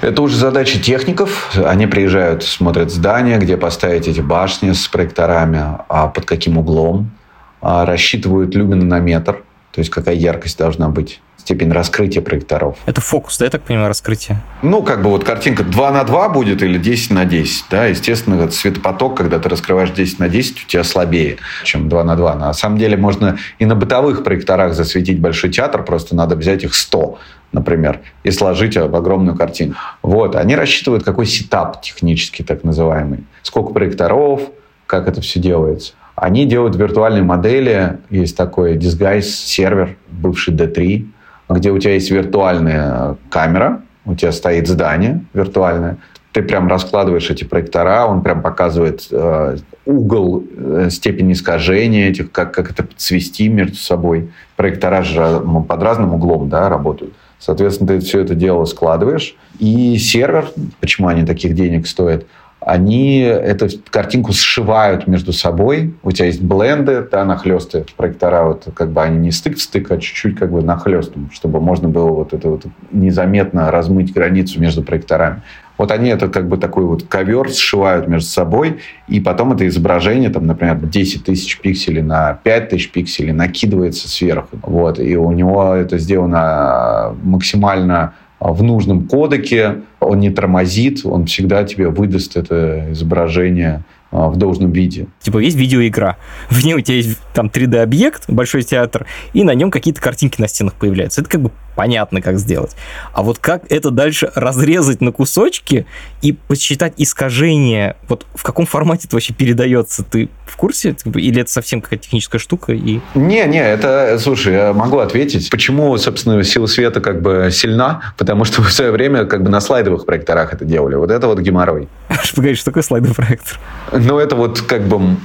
[0.00, 1.56] Это уже задача техников.
[1.64, 7.12] Они приезжают, смотрят здание, где поставить эти башни с проекторами, а под каким углом,
[7.60, 9.44] а рассчитывают люминометр,
[9.78, 12.78] то есть какая яркость должна быть степень раскрытия проекторов.
[12.86, 14.42] Это фокус, да, я так понимаю, раскрытие?
[14.60, 18.34] Ну, как бы вот картинка 2 на 2 будет или 10 на 10, да, естественно,
[18.34, 22.34] этот светопоток, когда ты раскрываешь 10 на 10, у тебя слабее, чем 2 на 2.
[22.34, 26.74] На самом деле можно и на бытовых проекторах засветить большой театр, просто надо взять их
[26.74, 27.20] 100,
[27.52, 29.76] например, и сложить в огромную картину.
[30.02, 33.20] Вот, они рассчитывают какой сетап технический, так называемый.
[33.42, 34.42] Сколько проекторов,
[34.86, 35.92] как это все делается.
[36.20, 37.98] Они делают виртуальные модели.
[38.10, 41.06] Есть такой disguise сервер, бывший D3,
[41.50, 45.98] где у тебя есть виртуальная камера, у тебя стоит здание виртуальное,
[46.32, 52.52] ты прям раскладываешь эти проектора, он прям показывает э, угол, э, степень искажения этих, как,
[52.52, 54.30] как это свести между собой.
[54.56, 57.14] Проектора же под разным углом да, работают.
[57.38, 59.36] Соответственно, ты все это дело складываешь.
[59.58, 60.46] И сервер,
[60.80, 62.26] почему они таких денег стоят,
[62.68, 65.94] они эту картинку сшивают между собой.
[66.02, 69.90] У тебя есть бленды, да, нахлесты проектора, вот как бы они не стык в стык,
[69.90, 74.82] а чуть-чуть как бы нахлестом, чтобы можно было вот это вот незаметно размыть границу между
[74.82, 75.40] проекторами.
[75.78, 80.28] Вот они это как бы такой вот ковер сшивают между собой, и потом это изображение,
[80.28, 84.58] там, например, 10 тысяч пикселей на 5 тысяч пикселей накидывается сверху.
[84.60, 91.64] Вот, и у него это сделано максимально в нужном кодеке, он не тормозит, он всегда
[91.64, 95.06] тебе выдаст это изображение а, в должном виде.
[95.20, 96.16] Типа есть видеоигра,
[96.50, 100.48] в ней у тебя есть там 3D-объект, большой театр, и на нем какие-то картинки на
[100.48, 101.20] стенах появляются.
[101.20, 102.72] Это как бы понятно, как сделать.
[103.12, 105.86] А вот как это дальше разрезать на кусочки
[106.22, 110.96] и посчитать искажение, вот в каком формате это вообще передается, ты в курсе?
[111.14, 112.72] Или это совсем какая-то техническая штука?
[112.72, 112.98] И...
[113.14, 115.48] Не, не, это, слушай, я могу ответить.
[115.50, 118.12] Почему, собственно, сила света как бы сильна?
[118.18, 120.96] Потому что в свое время как бы на слайдовых проекторах это делали.
[120.96, 121.86] Вот это вот геморрой.
[122.34, 123.60] Погоди, что такое слайдовый проектор?
[123.92, 125.16] Ну, это вот как бы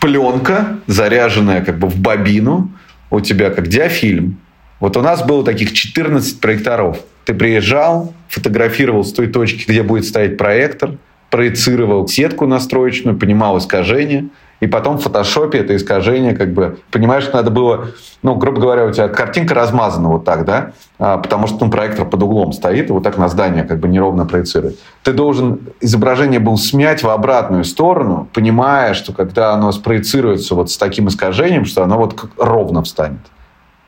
[0.00, 2.70] пленка, заряженная как бы в бобину,
[3.10, 4.38] у тебя как диафильм,
[4.80, 6.98] вот у нас было таких 14 проекторов.
[7.24, 10.92] Ты приезжал, фотографировал с той точки, где будет стоять проектор,
[11.30, 14.28] проецировал сетку настроечную, понимал искажение,
[14.60, 17.88] и потом в фотошопе это искажение, как бы, понимаешь, надо было,
[18.22, 22.08] ну, грубо говоря, у тебя картинка размазана вот так, да, а, потому что ну, проектор
[22.08, 24.78] под углом стоит и вот так на здание как бы неровно проецирует.
[25.04, 30.76] Ты должен изображение был смять в обратную сторону, понимая, что когда оно спроецируется вот с
[30.76, 33.20] таким искажением, что оно вот ровно встанет.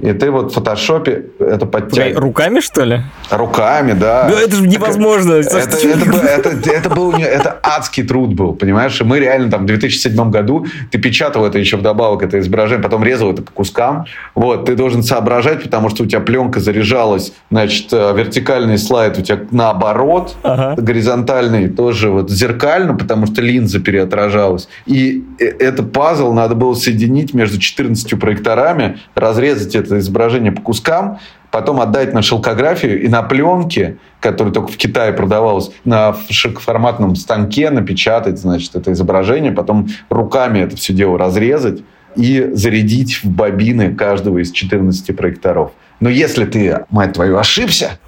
[0.01, 2.17] И ты вот в фотошопе это подтягиваешь.
[2.17, 3.01] Руками, что ли?
[3.31, 4.29] Руками, да.
[4.31, 5.35] Ну, это же невозможно.
[5.35, 9.01] Это, это, это, это, это, был, это адский труд был, понимаешь?
[9.01, 13.05] И мы реально там в 2007 году, ты печатал это еще вдобавок, это изображение, потом
[13.05, 14.07] резал это по кускам.
[14.35, 19.23] Вот, ты должен соображать, потому что у тебя пленка заряжалась, значит, э, вертикальный слайд у
[19.23, 20.81] тебя наоборот, ага.
[20.81, 24.69] горизонтальный тоже вот зеркально, потому что линза переотражалась.
[24.87, 30.63] И э, это пазл надо было соединить между 14 проекторами, разрезать это это изображение по
[30.63, 31.19] кускам,
[31.51, 37.71] потом отдать на шелкографию и на пленке, которая только в Китае продавалась, на широкоформатном станке
[37.71, 41.83] напечатать, значит, это изображение, потом руками это все дело разрезать
[42.17, 45.73] и зарядить в бобины каждого из 14 проекторов.
[46.01, 47.99] Но если ты, мать твою, ошибся,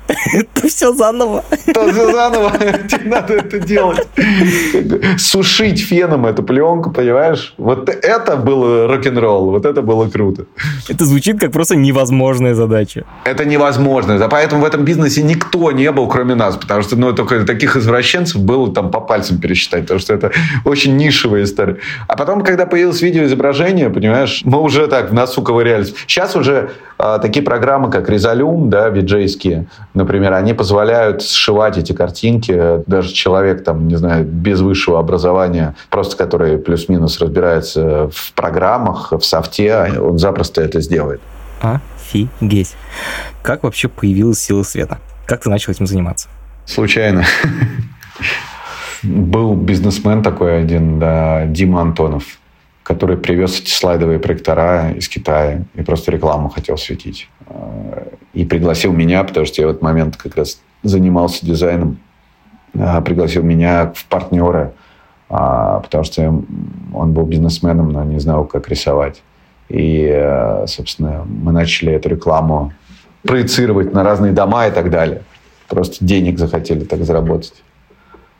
[0.55, 1.44] то все заново.
[1.75, 2.53] То все заново.
[2.88, 4.07] Тебе надо это делать.
[5.18, 7.55] Сушить феном эту пленку, понимаешь?
[7.59, 9.51] Вот это было рок-н-ролл.
[9.51, 10.46] Вот это было круто.
[10.88, 13.05] Это звучит как просто невозможная задача.
[13.25, 14.29] Это невозможно.
[14.29, 16.57] Поэтому в этом бизнесе никто не был, кроме нас.
[16.57, 19.83] Потому что ну, только таких извращенцев было там по пальцам пересчитать.
[19.83, 20.33] Потому что это
[20.64, 21.79] очень нишевая история.
[22.09, 25.94] А потом, когда появилось видеоизображение, понимаешь, мы уже так в носу ковырялись.
[26.07, 29.66] Сейчас уже а, такие программы, как Резолюм, да, виджейские,
[30.02, 32.82] например, они позволяют сшивать эти картинки.
[32.86, 39.22] Даже человек, там, не знаю, без высшего образования, просто который плюс-минус разбирается в программах, в
[39.22, 41.20] софте, он запросто это сделает.
[41.60, 42.74] Офигеть.
[43.42, 44.98] Как вообще появилась сила света?
[45.26, 46.28] Как ты начал этим заниматься?
[46.66, 47.24] Случайно.
[49.02, 52.24] Был бизнесмен такой один, да, Дима Антонов
[52.82, 57.28] который привез эти слайдовые проектора из Китая и просто рекламу хотел светить.
[58.32, 61.98] И пригласил меня, потому что я в этот момент как раз занимался дизайном,
[62.74, 64.72] э, пригласил меня в партнеры,
[65.28, 66.42] а, потому что
[66.94, 69.22] он был бизнесменом, но не знал, как рисовать.
[69.68, 72.72] И, э, собственно, мы начали эту рекламу
[73.22, 75.22] проецировать на разные дома и так далее.
[75.68, 77.54] Просто денег захотели так заработать.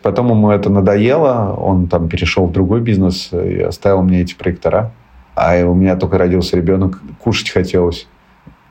[0.03, 4.93] Потом ему это надоело, он там перешел в другой бизнес и оставил мне эти проектора.
[5.35, 8.07] А у меня только родился ребенок, кушать хотелось.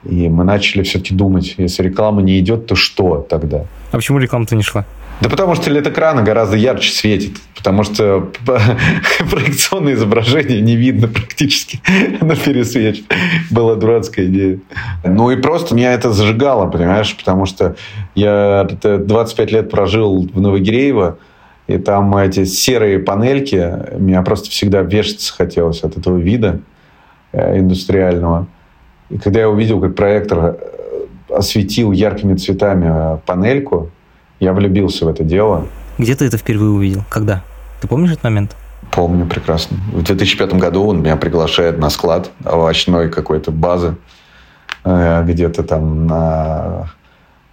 [0.04, 3.66] И мы начали все-таки думать, если реклама не идет, то что тогда?
[3.92, 4.86] А почему реклама-то не шла?
[5.22, 7.38] Да потому что LED-экраны гораздо ярче светит.
[7.56, 8.32] Потому что
[9.30, 11.80] проекционное изображение не видно практически.
[12.22, 13.06] Оно пересвечит.
[13.52, 14.60] Была дурацкая идея.
[15.04, 17.16] Ну и просто меня это зажигало, понимаешь?
[17.16, 17.76] Потому что
[18.16, 21.20] я 25 лет прожил в Новогиреево,
[21.68, 26.62] и там эти серые панельки, меня просто всегда вешаться хотелось от этого вида
[27.32, 28.48] э, индустриального.
[29.12, 33.90] И когда я увидел, как проектор э, осветил яркими цветами э, панельку,
[34.40, 35.68] я влюбился в это дело.
[35.98, 37.04] Где ты это впервые увидел?
[37.10, 37.44] Когда?
[37.82, 38.56] Ты помнишь этот момент?
[38.92, 39.78] Помню прекрасно.
[39.94, 43.98] В 2005 году он меня приглашает на склад овощной какой-то базы
[44.86, 46.92] э, где-то там на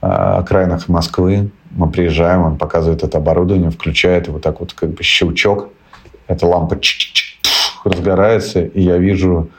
[0.01, 1.51] окраинах Москвы.
[1.73, 5.71] Мы приезжаем, он показывает это оборудование, включает, вот так вот как бы щелчок.
[6.29, 6.79] Эта лампа
[7.85, 9.51] разгорается, и я вижу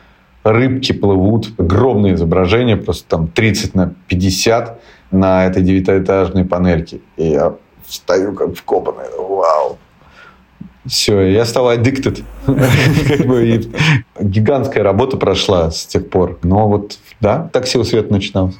[0.44, 4.80] рыбки плывут, огромное изображение, просто там 30 на 50
[5.12, 7.00] на этой девятиэтажной панельке.
[7.18, 9.06] И я встаю как вкопанный.
[9.18, 9.78] Вау!
[10.86, 12.24] Все, я стал addicted.
[14.20, 16.40] Гигантская работа прошла с тех пор.
[16.44, 18.58] Но вот, да, так сил свет начинался.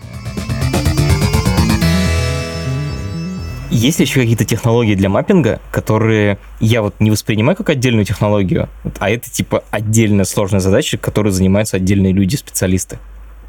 [3.80, 8.68] Есть ли еще какие-то технологии для маппинга, которые я вот не воспринимаю как отдельную технологию,
[9.00, 13.00] а это типа отдельная сложная задача, которой занимаются отдельные люди, специалисты?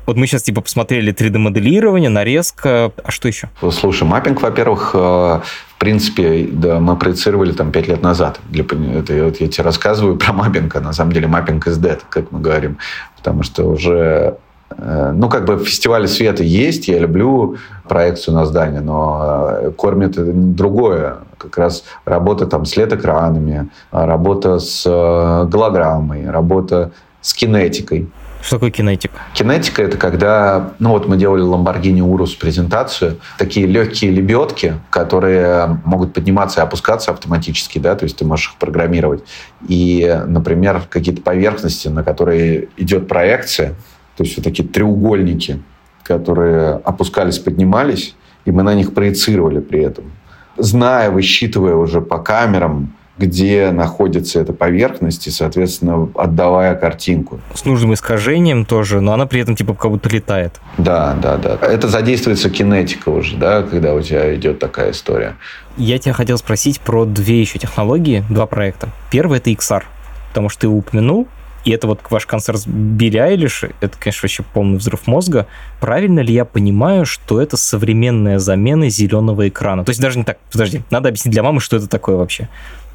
[0.07, 3.51] Вот мы сейчас типа посмотрели 3D-моделирование, нарезка, а что еще?
[3.73, 8.39] Слушай, маппинг, во-первых, э, в принципе, да, мы проецировали там 5 лет назад.
[8.51, 12.03] Для, это, вот я тебе рассказываю про маппинг, а на самом деле маппинг is dead,
[12.09, 12.79] как мы говорим.
[13.17, 14.37] Потому что уже
[14.79, 17.57] ну, как бы фестивали света есть, я люблю
[17.89, 20.13] проекцию на здание, но э, кормит
[20.55, 21.19] другое.
[21.39, 28.09] Как раз работа там с LED-экранами, работа с э, голограммой, работа с кинетикой.
[28.43, 29.15] Что такое кинетика?
[29.35, 36.15] Кинетика– это когда, ну вот мы делали Lamborghini Urus презентацию, такие легкие лебедки, которые могут
[36.15, 39.25] подниматься и опускаться автоматически, да, то есть ты можешь их программировать.
[39.69, 43.75] И, например, какие-то поверхности, на которые идет проекция,
[44.21, 45.63] то есть вот такие треугольники,
[46.03, 48.15] которые опускались, поднимались,
[48.45, 50.13] и мы на них проецировали при этом.
[50.59, 57.41] Зная, высчитывая уже по камерам, где находится эта поверхность, и, соответственно, отдавая картинку.
[57.55, 60.61] С нужным искажением тоже, но она при этом типа как будто летает.
[60.77, 61.57] Да, да, да.
[61.63, 65.37] Это задействуется кинетика уже, да, когда у тебя идет такая история.
[65.79, 68.91] Я тебя хотел спросить про две еще технологии, два проекта.
[69.11, 69.85] Первый— это XR,
[70.29, 71.27] потому что ты упомянул,
[71.65, 75.47] и это вот ваш концерт Билли Айлиш, это, конечно, вообще полный взрыв мозга.
[75.81, 79.85] Правильно ли я понимаю, что это современная замена зеленого экрана?
[79.85, 82.49] То есть даже не так, подожди, надо объяснить для мамы, что это такое вообще.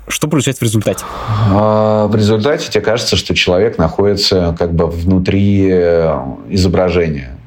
[0.07, 1.03] Что получается в результате?
[1.51, 7.38] А, в результате тебе кажется, что человек находится как бы внутри э, изображения.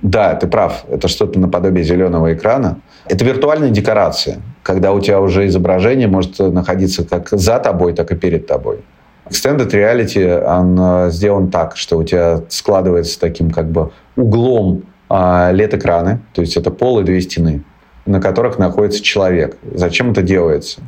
[0.00, 2.78] Да, ты прав, это что-то наподобие зеленого экрана.
[3.06, 8.16] Это виртуальная декорация, когда у тебя уже изображение может находиться как за тобой, так и
[8.16, 8.80] перед тобой.
[9.32, 15.52] Extended Reality, он э, сделан так, что у тебя складывается таким как бы углом а,
[15.52, 17.62] LED-экраны, то есть это пол и две стены,
[18.06, 19.58] на которых находится человек.
[19.74, 20.80] Зачем это делается?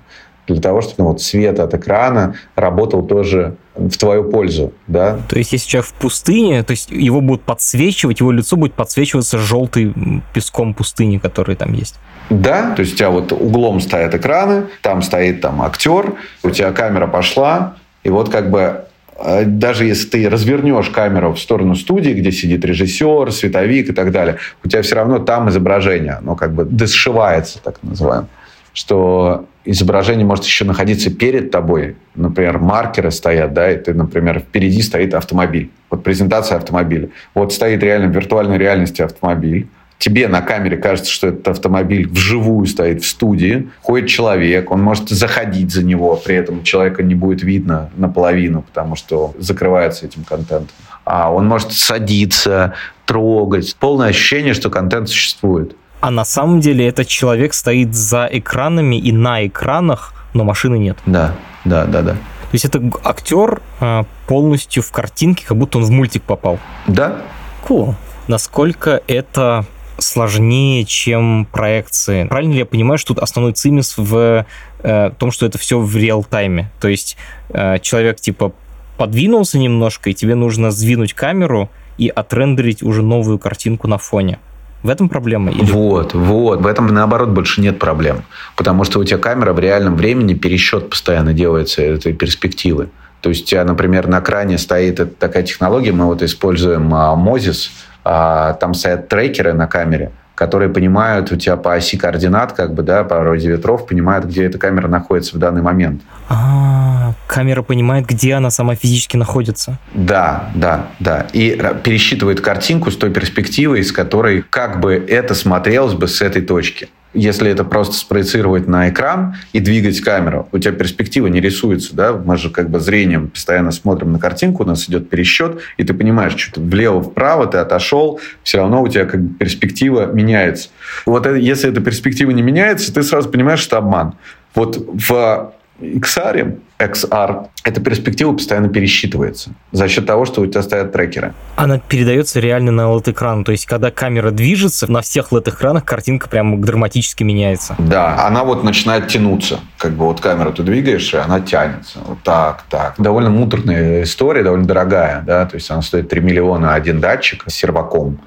[0.47, 5.19] Для того, чтобы ну, вот, свет от экрана работал тоже в твою пользу, да?
[5.29, 9.39] То есть, если человек в пустыне, то есть его будут подсвечивать, его лицо будет подсвечиваться
[9.39, 11.97] желтым песком пустыни, который там есть.
[12.31, 16.73] Да, то есть у тебя вот углом стоят экраны, там стоит там актер, у тебя
[16.73, 18.85] камера пошла, и вот как бы
[19.19, 24.13] э, даже если ты развернешь камеру в сторону студии, где сидит режиссер, световик и так
[24.13, 28.29] далее, у тебя все равно там изображение, оно как бы дошивается, так называем,
[28.73, 31.97] что изображение может еще находиться перед тобой.
[32.15, 35.71] Например, маркеры стоят, да, и ты, например, впереди стоит автомобиль.
[35.91, 37.09] Вот презентация автомобиля.
[37.35, 39.69] Вот стоит реально в виртуальной реальности автомобиль
[39.99, 45.09] тебе на камере кажется, что этот автомобиль вживую стоит в студии, ходит человек, он может
[45.09, 50.77] заходить за него, при этом человека не будет видно наполовину, потому что закрывается этим контентом.
[51.05, 52.75] А он может садиться,
[53.07, 53.77] трогать.
[53.77, 55.77] Полное ощущение, что контент существует.
[56.01, 60.99] А на самом деле этот человек стоит за экранами и на экранах, но машины нет.
[61.07, 61.35] Да,
[61.65, 62.13] да, да, да.
[62.13, 66.59] То есть это актер а, полностью в картинке, как будто он в мультик попал.
[66.87, 67.23] Да.
[67.67, 67.95] Cool.
[68.29, 69.65] Насколько это
[69.99, 72.25] сложнее, чем проекции.
[72.25, 74.47] Правильно ли я понимаю, что тут основной цимис в
[74.83, 76.71] э, том, что это все в реал-тайме?
[76.81, 77.17] То есть
[77.51, 78.53] э, человек типа
[78.97, 84.39] подвинулся немножко, и тебе нужно сдвинуть камеру и отрендерить уже новую картинку на фоне.
[84.83, 85.51] В этом проблема?
[85.51, 85.65] Или...
[85.65, 86.61] Вот, вот.
[86.61, 88.25] В этом, наоборот, больше нет проблем.
[88.55, 92.91] Потому что у тебя камера в реальном времени, пересчет постоянно делается этой перспективы.
[93.23, 97.94] То есть у тебя, например, на экране стоит такая технология, мы вот используем Mozis, а,
[98.05, 103.05] там стоят трекеры на камере, которые понимают у тебя по оси координат, как бы, да,
[103.05, 106.03] по роде ветров, понимают, где эта камера находится в данный момент.
[106.29, 109.79] А, камера понимает, где она сама физически находится.
[109.95, 111.27] Да, да, да.
[111.33, 116.43] И пересчитывает картинку с той перспективой, с которой как бы это смотрелось бы с этой
[116.43, 121.95] точки если это просто спроецировать на экран и двигать камеру, у тебя перспектива не рисуется,
[121.95, 125.85] да, мы же как бы зрением постоянно смотрим на картинку, у нас идет пересчет, и
[125.85, 130.69] ты понимаешь, что влево-вправо ты отошел, все равно у тебя как бы перспектива меняется.
[131.07, 134.15] Вот это, если эта перспектива не меняется, ты сразу понимаешь, что обман.
[134.55, 134.77] Вот
[135.09, 135.53] в
[135.85, 141.33] XR, XR, эта перспектива постоянно пересчитывается за счет того, что у тебя стоят трекеры.
[141.57, 143.45] Она передается реально на LED-экран.
[143.45, 147.77] То есть, когда камера движется, на всех LED-экранах картинка прям драматически меняется.
[147.79, 149.61] Да, она вот начинает тянуться.
[149.79, 151.99] Как бы вот камеру ты двигаешь, и она тянется.
[152.07, 152.95] Вот так, так.
[152.99, 155.23] Довольно муторная история, довольно дорогая.
[155.27, 155.47] Да?
[155.47, 158.21] То есть, она стоит 3 миллиона один датчик с серваком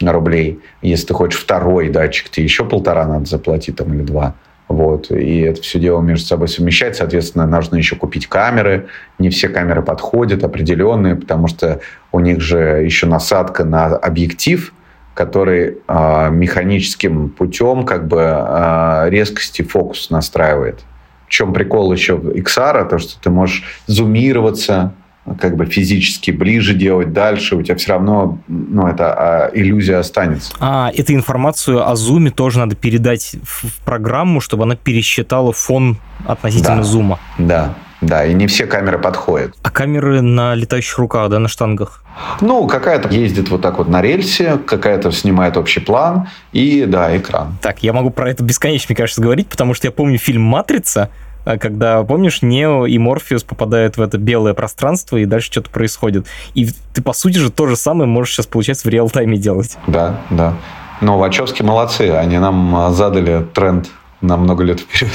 [0.00, 0.60] рублей.
[0.82, 4.34] Если ты хочешь второй датчик, тебе еще полтора надо заплатить там или два
[4.68, 6.96] Вот, и это все дело между собой совмещать.
[6.96, 8.86] Соответственно, нужно еще купить камеры.
[9.18, 11.80] Не все камеры подходят, определенные, потому что
[12.12, 14.72] у них же еще насадка на объектив,
[15.12, 20.80] который э, механическим путем как бы э, резкости фокус настраивает.
[21.26, 24.94] В чем прикол еще XR, то, что ты можешь зумироваться,
[25.40, 30.52] как бы физически ближе делать дальше, у тебя все равно ну, эта а, иллюзия останется.
[30.60, 36.78] А, эту информацию о зуме тоже надо передать в программу, чтобы она пересчитала фон относительно
[36.78, 36.82] да.
[36.82, 37.18] зума.
[37.38, 39.54] Да, да, и не все камеры подходят.
[39.62, 42.04] А камеры на летающих руках, да, на штангах?
[42.40, 47.56] Ну, какая-то ездит вот так вот на рельсе, какая-то снимает общий план, и, да, экран.
[47.62, 51.10] Так, я могу про это бесконечно, мне кажется, говорить, потому что я помню фильм «Матрица»,
[51.44, 56.26] когда, помнишь, Нео и Морфеус попадают в это белое пространство, и дальше что-то происходит.
[56.54, 59.76] И ты, по сути же, то же самое можешь сейчас, получается, в реал-тайме делать.
[59.86, 60.54] Да, да.
[61.00, 63.90] Но Вачовски молодцы, они нам а, задали тренд
[64.20, 65.12] на много лет вперед.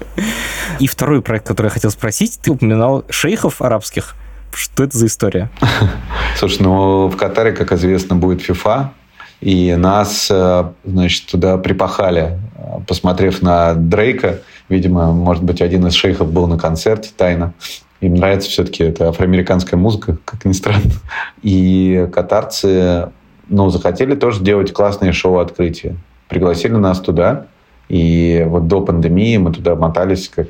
[0.78, 4.14] И второй проект, который я хотел спросить, ты упоминал шейхов арабских.
[4.54, 5.50] Что это за история?
[6.36, 8.88] Слушай, ну в Катаре, как известно, будет FIFA,
[9.40, 12.38] и нас, э, значит, туда припахали,
[12.86, 17.54] посмотрев на Дрейка, Видимо, может быть, один из шейхов был на концерте тайно.
[18.00, 20.92] Им нравится все-таки это афроамериканская музыка, как ни странно.
[21.42, 23.10] И катарцы
[23.48, 25.96] ну, захотели тоже делать классные шоу открытия.
[26.28, 27.46] Пригласили нас туда.
[27.88, 30.48] И вот до пандемии мы туда мотались как,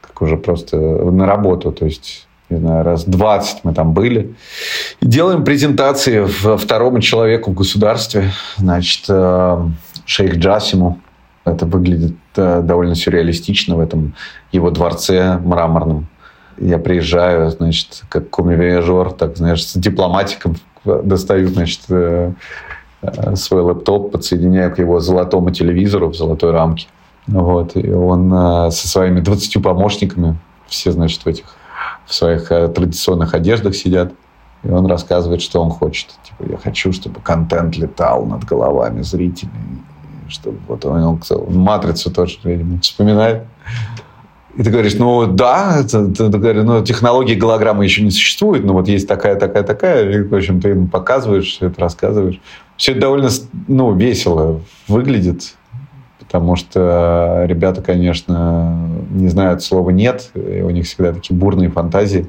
[0.00, 1.72] как уже просто на работу.
[1.72, 4.34] То есть не знаю, раз 20 мы там были.
[5.00, 6.24] Делаем презентации
[6.56, 9.68] второму человеку в государстве, значит, э,
[10.06, 10.98] шейх Джасиму.
[11.44, 14.14] Это выглядит э, довольно сюрреалистично в этом
[14.52, 16.06] его дворце мраморном.
[16.58, 22.32] Я приезжаю, значит, как комивиажер, так, знаешь, с дипломатиком достаю, значит, э,
[23.02, 26.88] э, свой лэптоп, подсоединяю к его золотому телевизору в золотой рамке.
[27.26, 27.76] Вот.
[27.76, 28.30] И он
[28.72, 30.36] со своими 20 помощниками,
[30.66, 31.44] все, значит, в этих
[32.06, 34.14] в своих традиционных одеждах сидят.
[34.64, 36.08] И он рассказывает, что он хочет.
[36.22, 39.50] Типа, я хочу, чтобы контент летал над головами зрителей
[40.28, 43.44] чтобы вот он, он, матрицу тоже, видимо, вспоминает.
[44.56, 48.64] И ты говоришь, ну да, это, ты, ты говоришь, ну, технологии голограммы еще не существует,
[48.64, 50.10] но вот есть такая, такая, такая.
[50.10, 52.40] И, в общем, ты ему показываешь, все это рассказываешь.
[52.76, 53.28] Все это довольно
[53.68, 55.54] ну, весело выглядит,
[56.18, 62.28] потому что ребята, конечно, не знают слова «нет», и у них всегда такие бурные фантазии.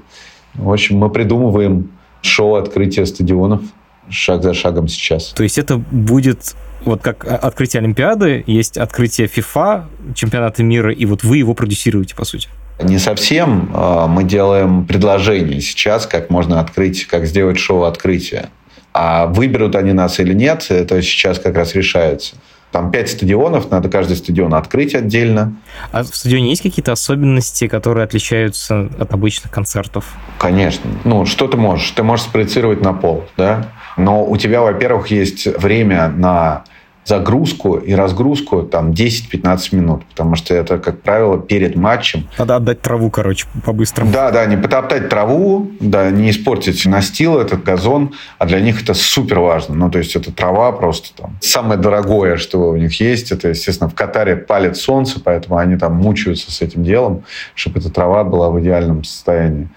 [0.53, 1.91] В общем, мы придумываем
[2.21, 3.61] шоу открытия стадионов
[4.09, 5.29] шаг за шагом сейчас.
[5.29, 6.55] То есть это будет
[6.85, 9.85] вот как открытие Олимпиады, есть открытие FIFA,
[10.15, 12.49] чемпионата мира, и вот вы его продюсируете, по сути.
[12.81, 13.71] Не совсем.
[13.73, 18.49] А, мы делаем предложение сейчас, как можно открыть, как сделать шоу открытия.
[18.93, 22.35] А выберут они нас или нет, это сейчас как раз решается.
[22.71, 25.55] Там пять стадионов, надо каждый стадион открыть отдельно.
[25.91, 30.05] А в стадионе есть какие-то особенности, которые отличаются от обычных концертов?
[30.37, 30.89] Конечно.
[31.03, 31.89] Ну, что ты можешь?
[31.91, 33.71] Ты можешь спроецировать на пол, да?
[33.97, 36.63] Но у тебя, во-первых, есть время на
[37.09, 42.27] загрузку и разгрузку там 10-15 минут, потому что это, как правило, перед матчем.
[42.37, 44.11] Надо отдать траву, короче, по-быстрому.
[44.11, 48.93] Да, да, не потоптать траву, да, не испортить настил, этот газон, а для них это
[48.93, 49.75] супер важно.
[49.75, 51.37] Ну, то есть это трава просто там.
[51.41, 55.95] Самое дорогое, что у них есть, это, естественно, в Катаре палит солнце, поэтому они там
[55.95, 57.23] мучаются с этим делом,
[57.55, 59.69] чтобы эта трава была в идеальном состоянии.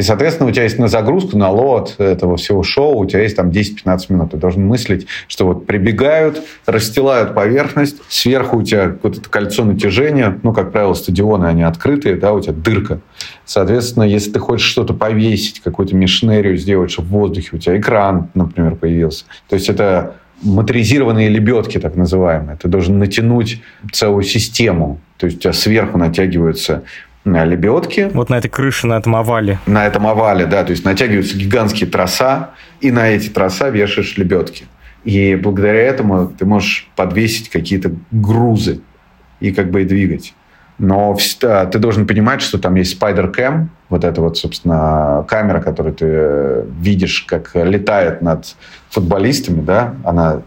[0.00, 3.36] И, соответственно, у тебя есть на загрузку, на лот этого всего шоу, у тебя есть
[3.36, 4.30] там 10-15 минут.
[4.30, 10.54] Ты должен мыслить, что вот прибегают, расстилают поверхность, сверху у тебя это кольцо натяжения, ну,
[10.54, 13.00] как правило, стадионы, они открытые, да, у тебя дырка.
[13.44, 18.30] Соответственно, если ты хочешь что-то повесить, какую-то мишнерию сделать, чтобы в воздухе у тебя экран,
[18.32, 19.26] например, появился.
[19.50, 22.56] То есть это моторизированные лебедки, так называемые.
[22.56, 24.98] Ты должен натянуть целую систему.
[25.18, 26.84] То есть у тебя сверху натягиваются
[27.44, 28.10] лебедки.
[28.12, 29.58] Вот на этой крыше, на этом овале.
[29.66, 30.64] На этом овале, да.
[30.64, 32.50] То есть натягиваются гигантские троса,
[32.80, 34.66] и на эти троса вешаешь лебедки.
[35.04, 38.80] И благодаря этому ты можешь подвесить какие-то грузы
[39.40, 40.34] и как бы и двигать.
[40.78, 45.94] Но ты должен понимать, что там есть Spider Cam, вот эта вот, собственно, камера, которую
[45.94, 48.56] ты видишь, как летает над
[48.88, 50.40] футболистами, да, она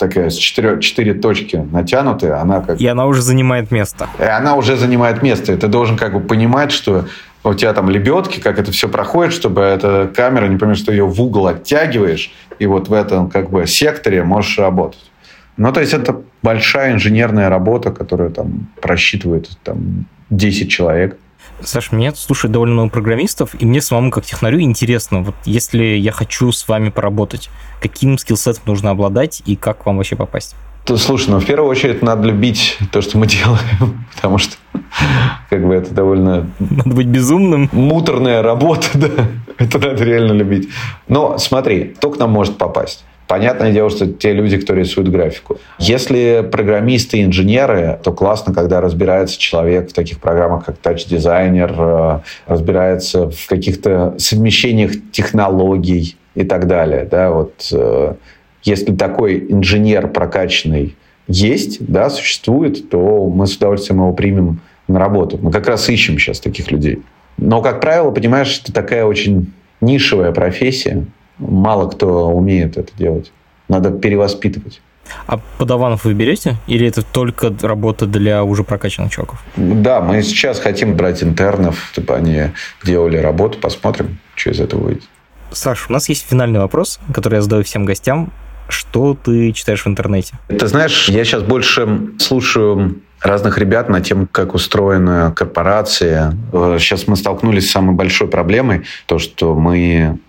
[0.00, 2.80] такая с четыре, четыре точки натянутые, она как...
[2.80, 4.08] И она уже занимает место.
[4.18, 5.52] И она уже занимает место.
[5.52, 7.04] И ты должен как бы понимать, что
[7.44, 11.04] у тебя там лебедки, как это все проходит, чтобы эта камера, не помню, что ее
[11.04, 15.10] в угол оттягиваешь, и вот в этом как бы секторе можешь работать.
[15.56, 21.18] Ну, то есть это большая инженерная работа, которую там просчитывает там 10 человек.
[21.62, 26.12] Саш, меня слушает довольно много программистов, и мне самому как технарю интересно, вот если я
[26.12, 27.50] хочу с вами поработать,
[27.80, 30.54] каким скиллсетом нужно обладать и как вам вообще попасть?
[30.96, 34.56] Слушай, ну в первую очередь надо любить то, что мы делаем, потому что
[35.48, 36.50] как бы это довольно...
[36.58, 37.68] Надо быть безумным.
[37.72, 39.08] Муторная работа, да.
[39.58, 40.70] Это надо реально любить.
[41.06, 43.04] Но смотри, кто к нам может попасть?
[43.30, 45.58] Понятное дело, что те люди, кто рисуют графику.
[45.78, 52.22] Если программисты и инженеры, то классно, когда разбирается человек в таких программах, как Touch Designer,
[52.48, 57.06] э, разбирается в каких-то совмещениях технологий и так далее.
[57.08, 58.14] Да, вот, э,
[58.64, 60.96] если такой инженер прокачанный
[61.28, 65.38] есть, да, существует, то мы с удовольствием его примем на работу.
[65.40, 67.00] Мы как раз ищем сейчас таких людей.
[67.36, 71.06] Но, как правило, понимаешь, это такая очень нишевая профессия,
[71.40, 73.32] мало кто умеет это делать.
[73.68, 74.80] Надо перевоспитывать.
[75.26, 76.56] А подаванов вы берете?
[76.68, 79.42] Или это только работа для уже прокачанных чуваков?
[79.56, 82.42] Да, мы сейчас хотим брать интернов, чтобы они
[82.84, 83.58] делали работу.
[83.58, 85.04] Посмотрим, что из этого выйдет.
[85.50, 88.32] Саш, у нас есть финальный вопрос, который я задаю всем гостям.
[88.68, 90.34] Что ты читаешь в интернете?
[90.46, 96.36] Ты знаешь, я сейчас больше слушаю разных ребят на тему, как устроена корпорация.
[96.52, 100.20] Сейчас мы столкнулись с самой большой проблемой, то, что мы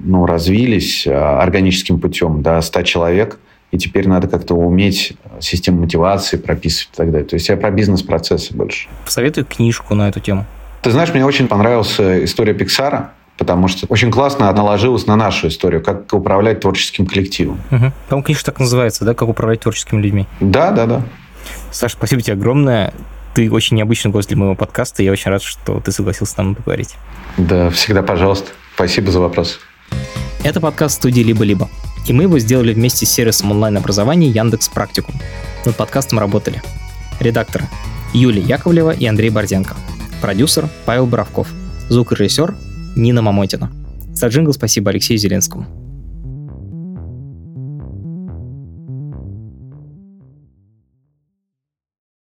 [0.00, 3.38] ну, развились а, органическим путем до 100 человек,
[3.70, 7.28] и теперь надо как-то уметь систему мотивации прописывать и так далее.
[7.28, 8.88] То есть я про бизнес-процессы больше.
[9.04, 10.46] Посоветую книжку на эту тему.
[10.82, 15.82] Ты знаешь, мне очень понравилась история Пиксара, потому что очень классно наложилась на нашу историю,
[15.82, 17.60] как управлять творческим коллективом.
[17.70, 17.92] Угу.
[18.08, 20.26] По-моему, книжка так называется, да, как управлять творческими людьми.
[20.40, 21.02] Да, да, да.
[21.70, 22.92] Саша, спасибо тебе огромное.
[23.34, 25.02] Ты очень необычный гость для моего подкаста.
[25.02, 26.96] Я очень рад, что ты согласился с нами поговорить.
[27.36, 28.50] Да, всегда пожалуйста.
[28.74, 29.60] Спасибо за вопрос.
[30.44, 31.68] Это подкаст студии «Либо-либо».
[32.06, 35.14] И мы его сделали вместе с сервисом онлайн-образования Яндекс Практикум.
[35.64, 36.62] Над подкастом работали
[37.20, 37.68] редакторы
[38.14, 39.76] Юлия Яковлева и Андрей Борзенко,
[40.20, 41.48] продюсер Павел Боровков,
[41.88, 42.54] звукорежиссер
[42.96, 43.70] Нина Мамотина.
[44.12, 45.77] За джингл спасибо Алексею Зеленскому.